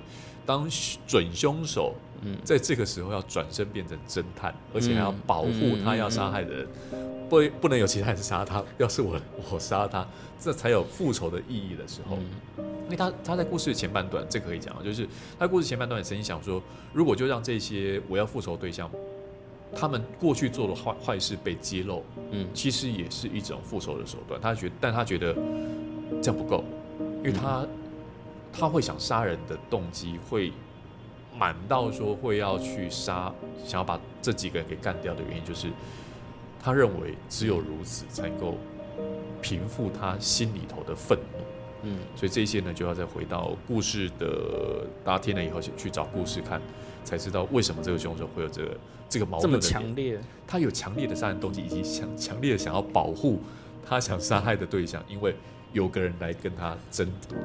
[0.48, 0.68] 当
[1.06, 1.94] 准凶手
[2.44, 6.68] 在这个时候要转身变成侦探，而且还要保护他要杀害的人，
[7.30, 9.16] 不不能有其他人杀他，要是我
[9.52, 10.08] 我杀他，
[10.40, 12.18] 这才有复仇的意义的时候。
[12.58, 15.08] 因为他他在故事的前半段，这可以讲啊，就是
[15.38, 16.60] 他故事前半段也曾经想说，
[16.94, 18.90] 如果就让这些我要复仇对象，
[19.76, 24.42] 他们过去做的坏坏事被揭露，嗯，其实也是一种复仇的手段。
[24.42, 25.36] 他觉，但他觉得。
[26.22, 26.64] 这样不够，
[27.18, 27.66] 因为他
[28.52, 30.52] 他会想杀人的动机会
[31.38, 33.32] 满到说会要去杀，
[33.64, 35.68] 想要把这几个人给干掉的原因，就是
[36.60, 38.56] 他认为只有如此才能够
[39.42, 41.44] 平复他心里头的愤怒。
[41.84, 46.60] 嗯，所以这些呢，就要再回到故事的，大家听了以后去找故事看，
[47.04, 48.78] 才知道为什么这个凶手会有这个
[49.08, 50.20] 这个矛盾这么强烈。
[50.48, 53.40] 他有强烈的杀人动机，以及强强烈的想要保护
[53.86, 55.36] 他想杀害的对象，因为。
[55.74, 57.38] 有个人来跟他争夺，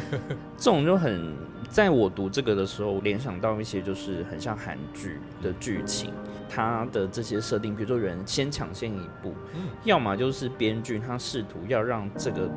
[0.58, 1.34] 这种就很，
[1.68, 6.12] 在我读这个的时候，联想到一些就是很像韩剧的剧情，
[6.48, 12.50] 它的这些设定，比如说人先抢先一步，嗯，要么就是编剧他试图要让这个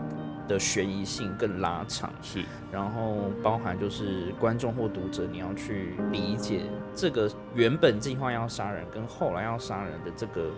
[0.47, 6.61] 的悬疑性更拉长，是，然后包含就是观众或读者你要去理解
[6.95, 10.49] 这个原本计划要杀人跟后来要杀人的这个。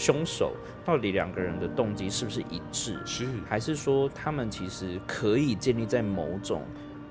[0.00, 2.98] 凶手到底两个人的动机是不是一致？
[3.04, 6.62] 是，还是说他们其实可以建立在某种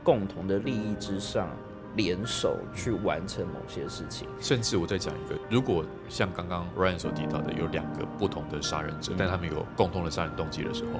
[0.04, 1.48] 共同的利益之上，
[1.96, 4.28] 联手去完成某些事情？
[4.40, 11.00] 甚至我再讲一个，如果像刚刚 Ryan 所提到的，有两个不同的杀人者，但他们有共同的杀人动机的时候，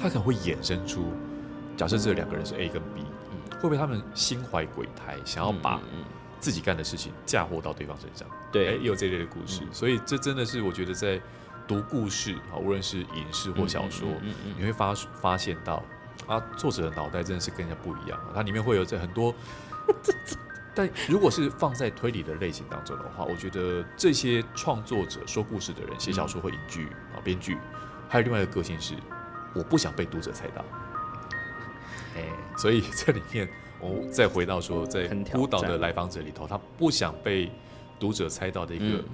[0.00, 1.04] 他可能会衍生出，
[1.76, 3.02] 假设这两个人是 A 跟 B，
[3.56, 5.78] 会不会他们心怀鬼胎，想要把？
[6.46, 11.20] 自己干的事情嫁祸到对方身上，对，哎，也有这类的故事，所以这真的是我觉得在
[11.66, 14.06] 读故事啊，无论是影视或小说，
[14.56, 15.82] 你会发发现到
[16.28, 19.34] 啊，作者的脑袋真的是跟人家不一样，它里面会有这很多。
[20.72, 27.58] 但如果是放在推理的类型当中的话，我觉得这些创作者说故事的人写小说或影剧啊，编剧，
[28.08, 28.94] 还有另外一个个性是，
[29.52, 30.64] 我不想被读者猜到，
[32.14, 32.22] 哎，
[32.56, 33.48] 所以这里面。
[33.80, 37.50] 我再回到说，在孤岛的来访者里头，他不想被
[38.00, 39.04] 读者猜到的一个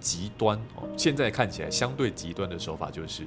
[0.00, 0.88] 极端哦。
[0.96, 3.24] 现在看起来相对极端的手法，就是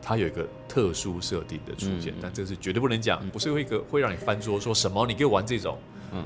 [0.00, 5.76] 他有一个特殊设定的出现，但这是绝对不能讲，不是一个会让你翻桌说什么你给我玩这种，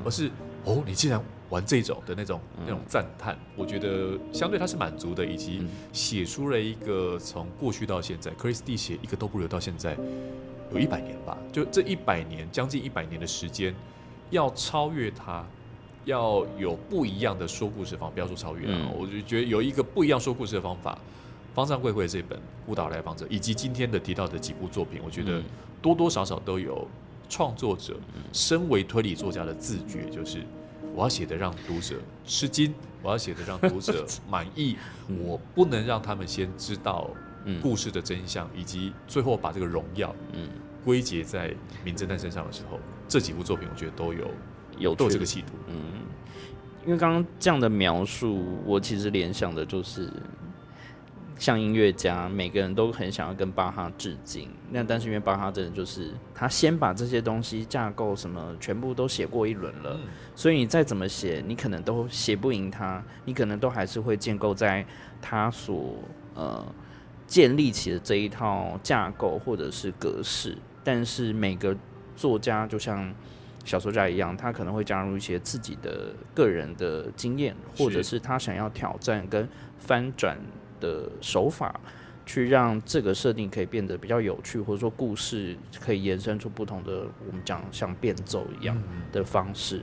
[0.05, 0.31] 而是
[0.65, 3.39] 哦，你竟然玩这种的那种那种赞叹。
[3.57, 9.97] 我觉得相对他是满足的，以及写出了一个从过去到现在，Chris D 写一个都不留到现在
[10.73, 13.75] 有一百年吧，就这一百年将近一百年的时间。
[14.31, 15.45] 要超越他，
[16.05, 20.99] 要有不一样的说故事方，不要说超越啊，我就觉得有一个不一样说故事的方法。
[21.53, 25.43] 方丈贵贵这本《孤岛来访者》，以及今天的提到的几部作品，我觉得
[25.83, 26.87] 多多少少都有
[27.29, 27.97] 创作者
[28.33, 30.47] 身为推理作家的自觉，就是
[30.95, 32.73] 我要写的让读者吃惊，
[33.03, 34.77] 我要写的让读者 满意，
[35.25, 37.11] 我不能让他们先知道
[37.61, 40.15] 故事的真相，以及最后把这个荣耀
[40.85, 41.55] 归结在
[41.85, 42.79] 名侦探身上的时候。
[43.09, 44.31] 这几部作品，我觉得都有
[44.79, 45.55] 有都有这个企图。
[45.67, 45.75] 嗯，
[46.87, 50.09] 因为刚刚这样的描述，我其实联想的就是，
[51.37, 54.49] 像音乐家，每个人都很想要跟巴哈致敬。
[54.71, 59.99] 那但是因为巴哈真的就是他先把这些东西架构什么全部都写过一轮了，
[60.37, 64.87] 所以你再怎么写，你可能都写不赢他，你可能都还是会建构在
[65.21, 65.97] 他所
[66.37, 66.65] 呃
[67.27, 71.77] 建立起的这一套架构或者是格式，但是每个。
[72.17, 73.11] 作家就像
[73.65, 80.37] 小说家一样，他可能会加入一些自己的个人的经验，或者是他想要挑战跟翻转
[80.81, 81.81] 的手法，
[82.27, 88.77] 去让这个设定可以变得比较有趣，或者说故事可以延伸出不同的我们讲像变奏一样
[89.11, 89.83] 的方式。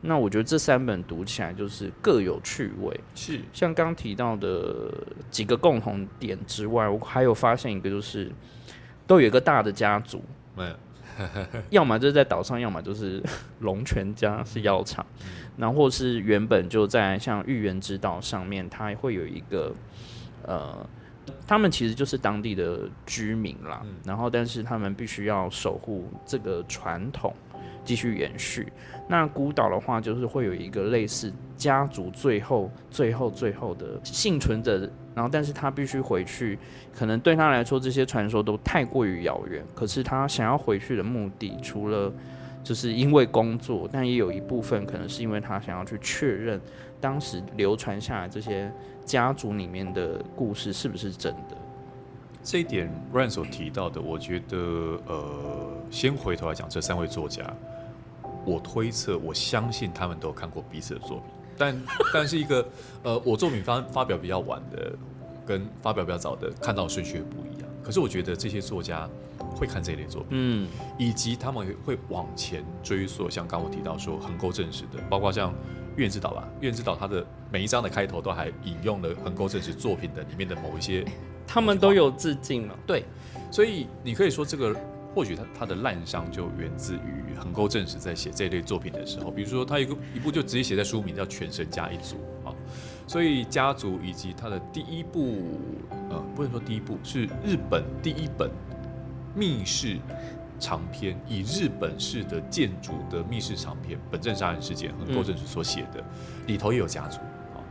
[0.00, 4.92] 那我觉得这三本读起来就是各有趣味，是像刚提到的
[5.28, 8.30] 几个共同点之外，我还有发现一个就是
[9.06, 10.22] 都有一个大的家族。
[11.70, 13.22] 要么就是在岛上，要么就是
[13.60, 15.06] 龙泉家是药厂，
[15.56, 19.72] 然后或是原本就在像玉园之岛上面，它会有一个
[20.42, 20.84] 呃，
[21.46, 27.32] 他们其实就是当地的居民啦，然后但是他们必须要守护这个传统，
[27.84, 28.72] 继续延续。
[29.06, 36.58] 那孤岛的话，就是会有一个类似家族最后、最后、最后的幸存者，然后但是他必须回去，
[36.94, 39.62] 可能对他来说这些传说都太过于遥远。
[39.74, 42.10] 可是他想要回去的目的，除了
[42.62, 46.58] 就是因为工作，但也有一部分可能是因为他想要去确认
[46.98, 48.72] 当时流传下来这些
[49.04, 51.56] 家族里面的故事是不是真的。
[52.42, 54.56] 这一点 Ryan 所提到的，我觉得
[55.06, 57.42] 呃，先回头来讲这三位作家。
[58.44, 61.26] 我推测，我相信他们都看过彼此的作品，
[61.56, 61.82] 但
[62.12, 62.66] 但是一个
[63.02, 64.92] 呃，我作品发发表比较晚的，
[65.46, 67.68] 跟发表比较早的看到顺序不一样。
[67.82, 69.08] 可是我觉得这些作家
[69.54, 70.68] 会看这一类作品，嗯，
[70.98, 75.50] 以及他们会往前追溯，像刚我提到说横沟正史的，包括像
[75.96, 81.04] 《月之岛》吧，《月之岛》它的每一章的开头都还引用了横沟正史作品的里面的某一些，
[81.46, 83.04] 他们都有致敬了，对，
[83.50, 84.74] 所以你可以说这个。
[85.14, 92.16] 或许他他的烂伤就源自于横沟正史在写这类作品的时候，比如说他一个一部就直接写在书名叫《全神家一族》
[92.48, 92.54] 啊，
[93.06, 95.60] 所以家族以及他的第一部
[96.10, 98.50] 呃不能说第一部是日本第一本
[99.36, 99.98] 密室
[100.58, 106.02] 长篇，以日本式的建筑的密室长篇《本镇杀人事件》横沟正史所写的，
[106.46, 107.18] 里头也有家族
[107.54, 107.62] 啊，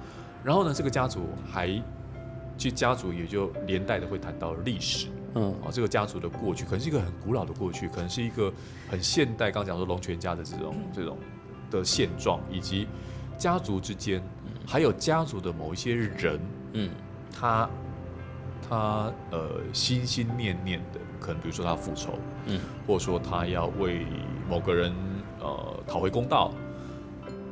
[0.43, 1.67] 然后呢这个家族还
[2.57, 5.07] 其实家族也就连带的会谈到历史。
[5.35, 8.53] 嗯，啊，这个家族的过去可能是一个很古老的过去，可能是一个
[8.89, 11.17] 很现代，刚讲说龙泉家的这种这种
[11.71, 12.87] 的现状，以及
[13.37, 14.23] 家族之间，
[14.65, 16.39] 还有家族的某一些人，
[16.73, 16.89] 嗯，
[17.31, 17.69] 他
[18.69, 22.13] 他呃心心念念的，可能比如说他复仇，
[22.45, 24.05] 嗯，或者说他要为
[24.47, 24.93] 某个人
[25.39, 26.51] 呃讨回公道，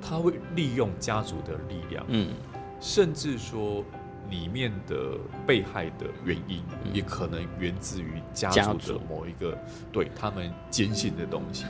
[0.01, 2.34] 他会利用家族的力量，嗯，
[2.79, 3.84] 甚至说。
[4.32, 9.55] 里面的被害的原因，也可能源自于家族的某一个
[9.91, 11.65] 对他们坚信的东西，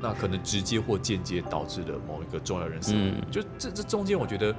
[0.00, 2.94] 那可能直接或间接导致了某一个重要人士。
[3.30, 4.54] 就这这中间，我觉得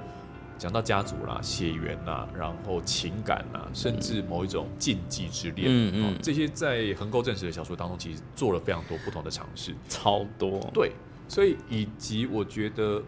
[0.60, 10.60] 讲到家族啦、血缘啦，然后情感啦，甚至某一种禁忌之恋，嗯嗯，这些在横沟正史的小说当中，其实做了非常多不同的尝试，超多。
[10.74, 10.92] 对，
[11.28, 13.02] 所以以及我觉得。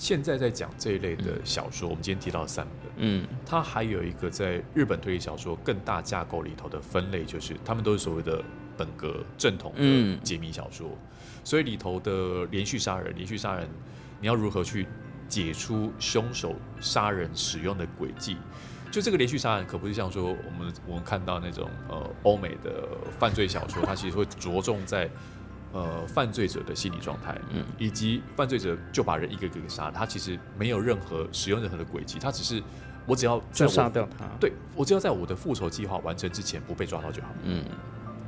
[0.00, 8.42] 现在在讲这一类的小说，我们今天提到三本，嗯，它还有一个在日本推理小说更大架构里头的分类，就是他们都是所谓的
[8.78, 10.96] 本格正统的解谜小说，
[11.44, 13.68] 所以里头的连续杀人，连续杀人，
[14.22, 14.86] 你要如何去
[15.28, 18.38] 解出凶手杀人使用的轨迹？
[18.90, 22.88] 就这个连续杀人，可不是像说我们我们看到那种呃欧美的
[23.18, 25.10] 犯罪小说，它其实会着重在。
[25.72, 32.60] 呃，犯罪者的心理状态，嗯，以及犯罪者就把人一个个给杀了，他其实没有任何使用任何的轨迹，他只是
[33.06, 37.64] 我只要就杀掉他，对我只要在我的复仇计划完成之前不被抓到就好，嗯，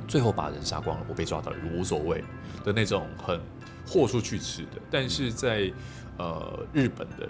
[0.07, 2.23] 最后把人杀光了，我被抓到也无所谓
[2.63, 3.37] 的那种很
[3.85, 4.81] 豁出去吃的。
[4.89, 5.69] 但是在
[6.17, 7.27] 呃日本的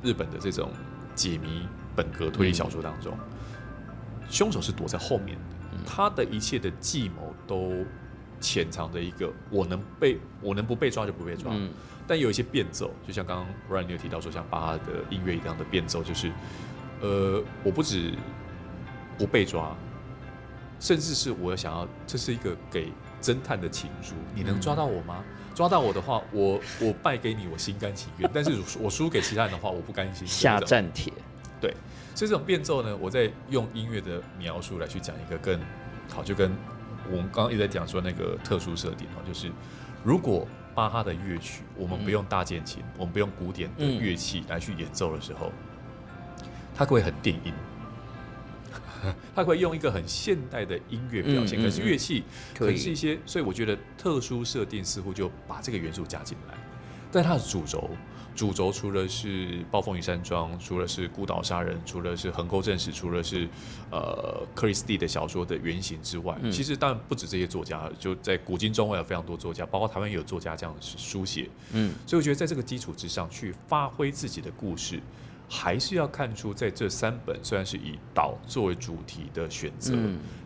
[0.00, 0.70] 日本的这种
[1.16, 3.18] 解谜本格推理小说当中，
[4.30, 7.84] 凶手是躲在后面的，他的一切的计谋都。
[8.40, 11.52] 潜藏的一个，我能被我能不被抓就不被抓，
[12.06, 16.30] 但有一些变奏，就像刚刚 Ryan 有提到说，像巴哈的音乐一样的变奏，就是，
[17.00, 18.12] 呃，我不止
[19.18, 19.74] 不被抓，
[20.78, 25.24] 甚至是我想要，这是一个给侦探的情书，你能抓到我吗？
[25.54, 30.26] 抓到我的话，我我败给你，我心甘情愿；但是我输给其他人的话，我不甘心。
[30.26, 31.12] 下战帖，
[31.60, 31.74] 对，
[32.14, 35.58] 所以这种变奏呢，我在用音乐的描述来去讲一个更
[36.08, 36.52] 好，就跟。
[37.10, 39.50] 我们刚刚一直在讲说那个特殊设定哦，就是
[40.04, 45.50] 如果巴哈的乐曲，我们不用大键琴，我们不用古典的乐器来去演奏的时候，
[46.74, 47.52] 它会很电音，
[49.34, 56.54] 它会用一个很现代的音乐表现，可是乐器可能是一些，所以我觉得特殊设定似乎就把这个元素加进来，
[57.10, 57.90] 但它的主轴。
[58.36, 63.48] 主轴除了是《暴风雨山庄》，除了是《孤岛杀人》，除了是《横沟正史》，除了是
[63.90, 71.48] 呃克里斯蒂的小说的原型之外，其实当然不止这些作家，就在古今中外有非常多作家，包括台湾也有作家这样书写。
[71.72, 75.00] 嗯，所以我觉得在这个基础之上去发挥自己的故事，
[75.48, 79.96] 还是要看出在这三本虽然是以岛作为主题的选择，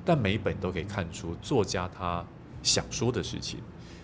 [0.04, 2.24] 但每一本都可以看出作家他
[2.62, 3.58] 想说的事情。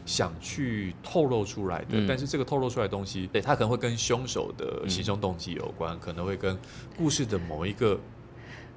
[0.07, 6.57] 想去透露出来的，但是这个透露出来的东西，对他可能会跟凶手的行凶动机有关，可能会跟
[6.97, 7.99] 故事的某一个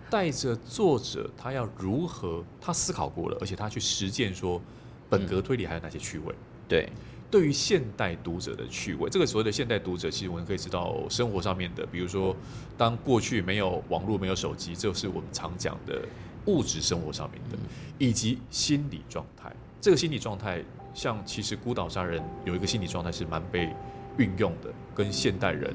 [0.09, 4.59] 带着作者他要如何他思考过了，而且他去实践说
[5.07, 6.33] 本格推理还有哪些趣味？
[6.67, 6.89] 对，
[7.29, 12.35] 对于现代读者的趣味，这个所谓的现代读者，其实我们可以知道生活上面的，比如说
[12.75, 16.01] 当过去没有网络、没有手机，这是我们常讲的
[16.47, 17.57] 物质生活上面的，
[17.99, 19.55] 以及心理状态。
[19.79, 20.63] 这个心理状态。
[20.99, 23.73] 像其实孤岛杀人有一个心理状态是蛮被
[24.17, 25.73] 运用的，跟现代人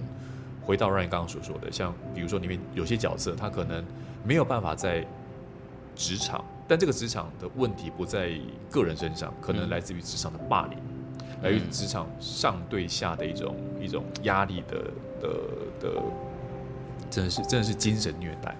[0.60, 3.82] 回到 Ryan 刚刚所说的，像比如说里面有些角色，他可能
[4.22, 5.02] 没有办法在
[5.96, 8.38] 职场，但这个职场的问题不在
[8.70, 10.78] 个人身上，可能来自于职场的霸凌，
[11.42, 14.76] 来自于职场上对下的一种一种压力的
[15.22, 15.28] 的
[15.80, 16.02] 的，
[17.08, 18.54] 真的是真的是精神虐待。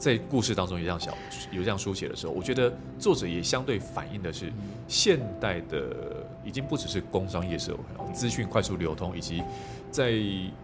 [0.00, 1.12] 在故事当中有这样小
[1.52, 4.50] 有这样书写的时候，我觉得作者也相对反映的是
[4.88, 9.42] 现代的已经不只是工商业社会，资讯快速流通，以及
[9.90, 10.10] 在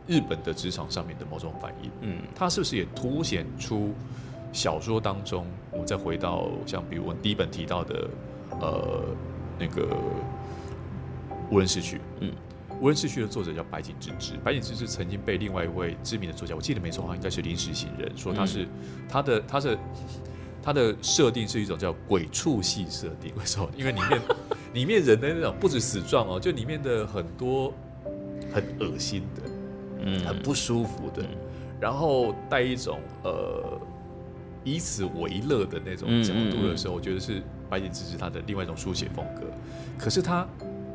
[0.06, 1.90] 日本的职场上面的某种反应。
[2.00, 3.92] 嗯，它是不是也凸显出
[4.54, 5.46] 小说当中？
[5.70, 8.08] 我们再回到像比如我第一本提到的，
[8.58, 9.04] 呃，
[9.58, 9.86] 那个
[11.50, 12.00] 无人市区。
[12.20, 12.32] 嗯。
[12.80, 18.68] 无人市区的作者叫白井之之，白井之之曾经被另外一位知名的作家，我记得没错好像，应该是临时行人，说他是
[19.08, 19.78] 他的他的
[20.62, 23.68] 他的设定是一种叫鬼畜系设定，为什么？
[23.76, 24.20] 因为里面
[24.74, 27.72] 里面人的那种不止死状哦，就里面的很多
[28.52, 29.42] 很恶心的，
[30.02, 31.24] 嗯，很不舒服的，
[31.80, 33.80] 然后带一种呃
[34.64, 39.42] 以此为乐的那种角度的时候，我觉得是白井之之他的另外一种书写风格，
[39.98, 40.46] 可是他。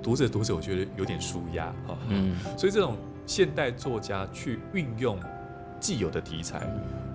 [0.02, 5.20] 读着读着，我觉得有点舒压哈，嗯，所以这种现代作家去运用
[5.80, 6.62] 既有的题材，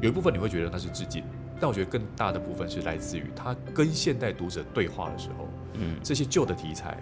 [0.01, 1.23] 有一部分你会觉得那是致敬，
[1.61, 6.97] 但我觉得更大的部分是来自于他跟现代读者对话的时候，嗯，这些旧的题材、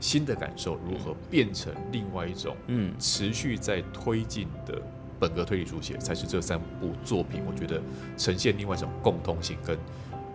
[0.00, 4.80] 新的感受如何变成另外一种，嗯，持续在推进的
[5.18, 7.80] 本格推理书写，才是这三部作品我觉得
[8.16, 9.78] 呈现另外一种共通性跟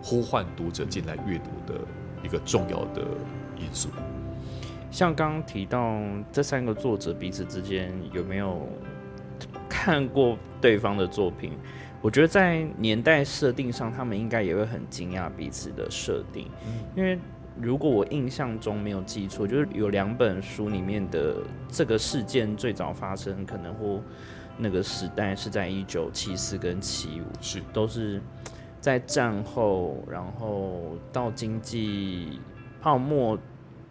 [0.02, 1.80] 呼唤读者进来阅读的
[2.24, 3.02] 一个重要的
[3.56, 3.88] 因素。
[4.92, 5.98] 像刚刚提到
[6.30, 8.68] 这三个作者彼此之间有没有
[9.66, 11.52] 看过对方的作品？
[12.02, 16.46] 我觉得在年代设定上，他们应该也会很惊讶彼此的设定。
[16.94, 17.18] 因为
[17.58, 21.36] 如果我印象中没有记错，就是有两本书里面的
[21.68, 23.98] 这个事件最早发生，可能或
[24.58, 28.20] 那个时代是在一九七四跟七五，是都是
[28.78, 32.40] 在战后，然后到经济
[32.82, 33.38] 泡沫。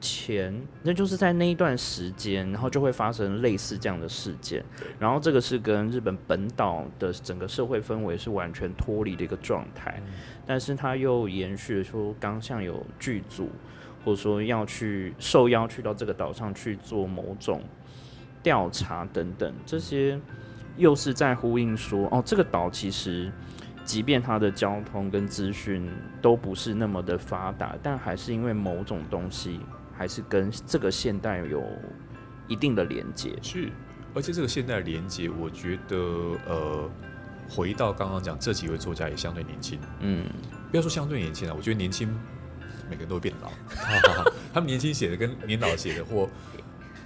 [0.01, 4.61] 前，那就是在那一段时间，然后就会发生类似这样的事件。
[4.99, 10.01] 然后这个是跟日本本岛的整个社会氛围是完全脱离的一个状态，
[10.45, 13.49] 但是他又延续说，刚像有剧组，
[14.03, 17.61] 或者说要去受邀去到这个岛上去做某种
[18.43, 20.19] 调查等等，这些
[20.75, 23.31] 又是在呼应说，哦，这个岛其实，
[23.83, 25.87] 即便它的交通跟资讯
[26.21, 29.59] 都不是那么的发达，但还是因为某种东西。
[30.01, 31.63] 还是跟这个现代有
[32.47, 33.69] 一定的连接，是，
[34.15, 35.95] 而且这个现代连接，我觉得，
[36.47, 36.89] 呃，
[37.47, 40.25] 回到刚刚讲，这几位作家也相对年轻，嗯，
[40.71, 42.09] 不要说相对年轻了，我觉得年轻，
[42.89, 43.51] 每个人都会变老，
[44.51, 46.27] 他们年轻写的跟年老写的，或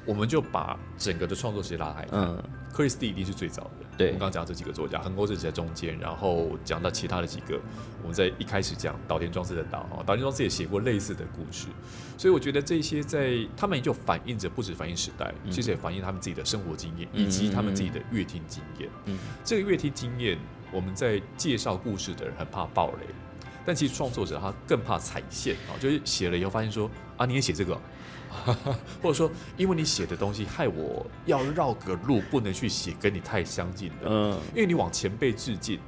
[0.05, 2.41] 我们就把整个的创作时间拉开，嗯。
[2.71, 3.85] 克里斯蒂一定是最早的。
[3.97, 7.57] 对，我们刚刚讲这几个作家，横沟是在中间，然后讲到其他的几个，
[8.01, 11.67] 我们在一开始讲岛田庄司的岛啊，岛田庄司也写过类似的故事，
[12.17, 18.89] 所以我觉得这些在他们就反映着不止反映时代，其实也反映他们自己的生活经验以及他们自己的阅听经验。
[19.05, 20.37] 嗯，这个阅听经验，
[20.73, 23.05] 我们在介绍故事的人很怕暴雷，
[23.65, 27.79] 但其实创作者他更怕踩线啊，就是写了以后发现说啊，你也写这个。
[29.01, 34.07] 或者说，因为你写的东西害我要绕个路，不能去写跟你太相近的。
[34.07, 35.79] 嗯，因为你往前辈致敬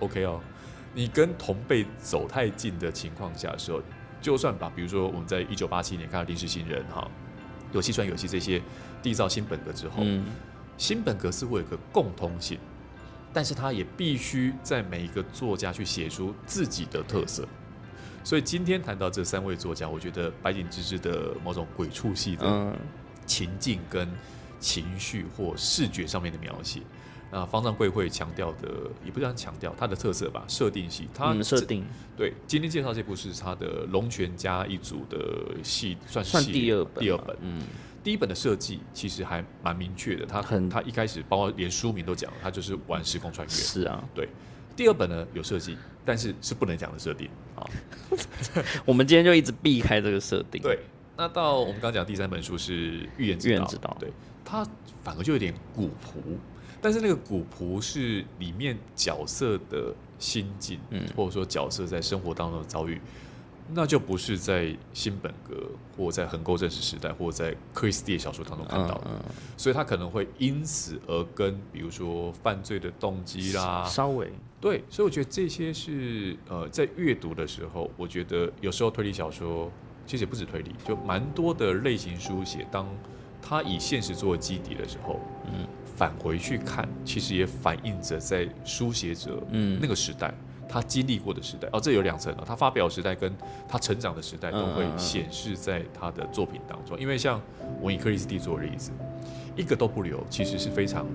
[0.00, 0.40] ，OK 哦。
[0.94, 3.82] 你跟同辈走太近的情况下的时候，
[4.22, 7.06] 就算把，比如说我们在一九八七年看到《临时新人》哈，
[7.72, 8.62] 有戏传有戏这些
[9.02, 10.02] 缔造新本格之后，
[10.78, 12.58] 新本格似乎有个共通性，
[13.30, 17.46] 但是他也必须在每一个作家去写出自己的特色。
[18.26, 22.76] 所以今天谈到这三位作家，我觉得白井之之的某种鬼畜系的
[23.24, 24.10] 情境跟
[24.58, 26.80] 情绪或视觉上面的描写，
[27.30, 31.86] 那方丈贵会强调的也不算强调它的特色吧，设定系，它设定。
[32.16, 32.32] 对。
[32.48, 37.62] 今天介绍这部是他的龙泉家一组的戏，算算第二本，第二本，嗯，
[38.02, 44.28] 第一本的设计其实还蛮明确的，他很它一开始包括连书名都讲，他就是玩时空穿越，是啊，对。
[44.74, 47.66] 第二本呢有设计，但是是不能讲的设定啊。
[48.86, 50.62] 我们今天就一直避开这个设定。
[50.62, 50.78] 对，
[51.16, 54.10] 那到我们刚讲第三本书是《预言之道》，对，
[54.44, 54.66] 它
[55.02, 56.38] 反而就有点古朴，
[56.80, 63.00] 但是那个古朴是里面角色的心境，嗯，或者说角色在生活当中的遭遇。
[63.74, 69.10] 那就不是在新本格，或在横沟正史时代，或在克里斯蒂的小说当中看到的，
[69.56, 79.70] 所以他可能会因此而跟，比如说犯罪的动机啦，稍微对，所以我觉得这些是呃，在阅读的时候，我觉得有时候推理小说
[80.06, 82.88] 其实也不止推理，就蛮多的类型书写，当
[83.42, 90.32] 他以现实作为基底的时候，嗯，返回去看，其实也反映着在书写者嗯那个时代。
[90.68, 92.44] 他经历过的时代哦，这有两层哦。
[92.46, 93.32] 他发表时代跟
[93.68, 96.98] 他成长的时代都会显示在他的作品当中。
[96.98, 97.40] 因为像
[97.80, 98.90] 我以克里斯蒂做例子，
[99.56, 101.06] 一个都不留，其实是非常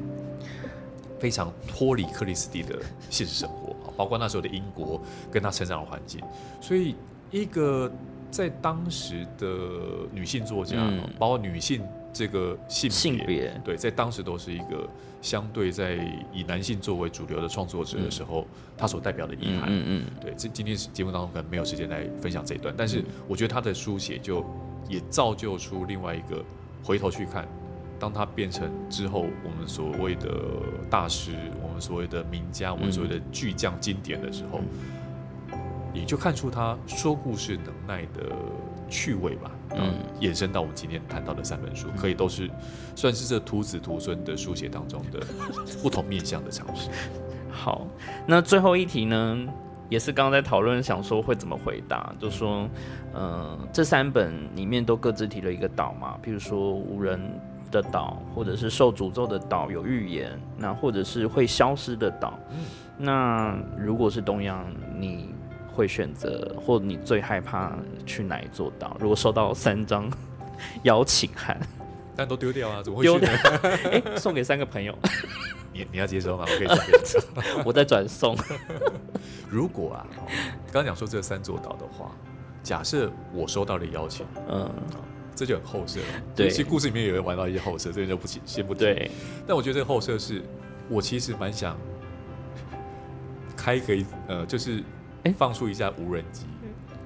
[1.20, 2.80] 非常脱离克里斯蒂的
[3.10, 5.00] 现实生活包括那时候的英国
[5.32, 6.20] 跟他成长的环境。
[6.60, 6.96] 所以，
[7.30, 7.92] 一个
[8.32, 9.48] 在当时的
[10.12, 10.78] 女性作家，
[11.20, 11.84] 包括女性
[12.14, 14.90] 这个性别，对，在当时都是一个。
[15.22, 15.98] 相对在
[16.34, 18.44] 以男性作为主流的创作者的时候，
[18.76, 24.44] 他所代表的意涵，嗯嗯，对，这今天节目当中可能没有时间来分享这一段，但是我觉得他的书写就
[24.90, 26.44] 也造就出另外一个
[26.84, 27.48] 回头去看，
[28.00, 30.28] 当他变成之后我们所谓的
[30.90, 34.60] 大师，我们所谓的名家，我们所谓的巨匠经典的时候，
[35.94, 38.36] 你就看出他说故事能耐的。
[38.92, 42.50] 趣味吧，嗯，延伸到我们今天谈到的三本书，可以都是
[42.94, 45.20] 算是这徒子徒孙的书写当中的
[45.82, 46.90] 不同面向的尝试。
[47.50, 47.88] 好，
[48.28, 49.48] 那最后一题呢，
[49.90, 52.70] 也是刚刚在讨论，想说会怎么回答，就说，
[53.16, 57.20] 嗯，这三本里面都各自提了一个岛嘛，譬如说无人
[57.72, 62.38] 的岛，或者是受诅咒的岛有预言，那或者是会消失的岛。
[62.98, 64.70] 那如果是东阳，
[65.00, 65.34] 你？
[65.82, 67.76] 会选择，或你最害怕
[68.06, 68.96] 去哪一座岛？
[69.00, 70.08] 如果收到三张
[70.84, 71.60] 邀请函，
[72.16, 72.84] 但都丢掉啊？
[72.84, 73.28] 怎么会丢掉？
[73.90, 74.96] 哎，送给三个朋友，
[75.74, 76.46] 你你要接收吗？
[76.48, 78.38] 我可以转给 我再转送。
[79.50, 80.06] 如果啊，
[80.72, 82.12] 刚刚讲说这三座岛的话，
[82.62, 84.70] 假设我收到了邀请，嗯，
[85.36, 86.06] 这就很后设了。
[86.36, 89.10] 对，其实故事里面有人玩到一些后设，这就不先不对。
[89.48, 90.44] 但我觉得这个后设是
[90.88, 91.76] 我其实蛮想
[93.58, 94.84] 开一个呃，就是。
[95.24, 96.46] 哎，放出一下无人机，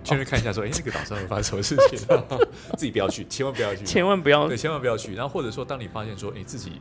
[0.03, 1.99] 确认看一下，说，哎，那个岛上会发生什么事情？
[2.77, 5.13] 自己不要去，千万不要去，千万不要，对，千万不要去。
[5.15, 6.79] 然后或者说，当你发现说，哎，自己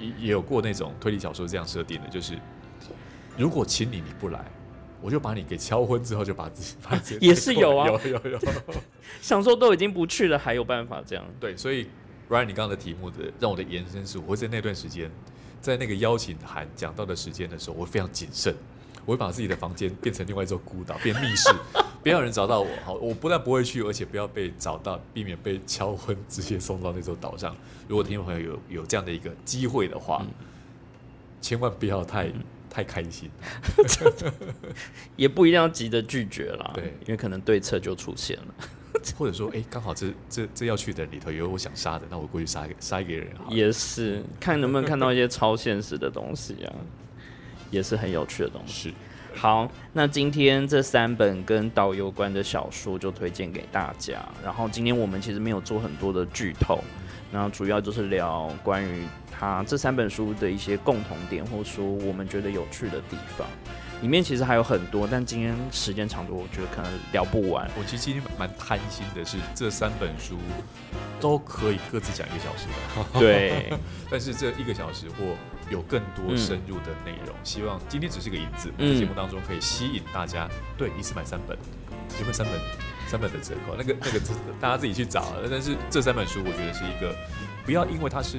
[0.00, 2.38] 也也有过那种推理小说这样设定的，就是
[3.36, 4.44] 如果请你你不来，
[5.00, 8.40] 我就把你给敲昏之后，就把自己 把自己也是有啊，有 有有，
[9.20, 11.24] 想说都已经不去了，还有办法这样？
[11.38, 11.88] 对，所以
[12.30, 15.10] Ryan，你刚刚的题目的让我的延伸是，我会在那段时间，
[15.60, 18.54] 在那个邀请函讲到的时间的时候，我非常谨慎。
[19.08, 21.48] 我会把自己的房间变成另外一座孤岛，变密室，
[22.02, 22.68] 不要人找到我。
[22.84, 27.56] 好，我不但不会去，而且不要被找到，避免被敲昏，直接送到那座岛上。
[27.88, 30.22] 如果听众朋友有有这样的一个机会的话，
[31.40, 32.30] 千万不要太
[32.68, 33.30] 太开心，
[35.16, 36.70] 也不一定要急着拒绝啦。
[36.74, 38.54] 对，因为可能对策就出现了，
[39.16, 43.26] 或者说，哎，刚好这这这要去的人里头有我想杀的，那我过去杀一个杀一个人。
[43.48, 46.74] 也是，看能不能看到一些超现实的东西啊。
[47.70, 48.90] 也是很有趣的东西。
[48.90, 48.94] 是，
[49.40, 54.26] 好，那今天这三本跟岛有关的小说就推荐给大家。
[54.44, 56.82] 然后今天我们其实没有做很多的剧透，
[57.32, 63.46] 然后主要就是聊关于它这三本书的一些共同点，或者说我们觉得有趣的地方。
[64.00, 67.68] 里面其实还有很多，但今天时间长度，我觉得可能聊不完。
[67.76, 70.36] 我其实今天蛮贪心的，是这三本书
[71.18, 73.18] 都可以各自讲一个小时的。
[73.18, 73.72] 对，
[74.08, 75.34] 但是这一个小时或
[75.70, 80.48] 有更多深入的内容，希望今天只是个引子，在节目当中可以吸引大家。
[80.76, 81.56] 对，一次买三本，
[82.18, 82.58] 有没有三本？
[83.08, 84.20] 三本的折扣，那个那个
[84.60, 85.32] 大家自己去找。
[85.50, 87.16] 但是这三本书，我觉得是一个，
[87.64, 88.36] 不要因为它是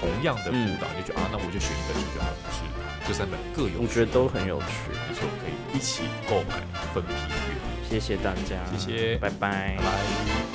[0.00, 2.62] 同样的舞蹈，你就觉得啊，那我就选一本书就好了，不是。
[3.06, 6.60] 这三本各有，我觉得都很有趣，没错，可以一起购买
[6.92, 7.88] 分批阅。
[7.88, 10.49] 谢谢大家，谢谢，拜拜，拜。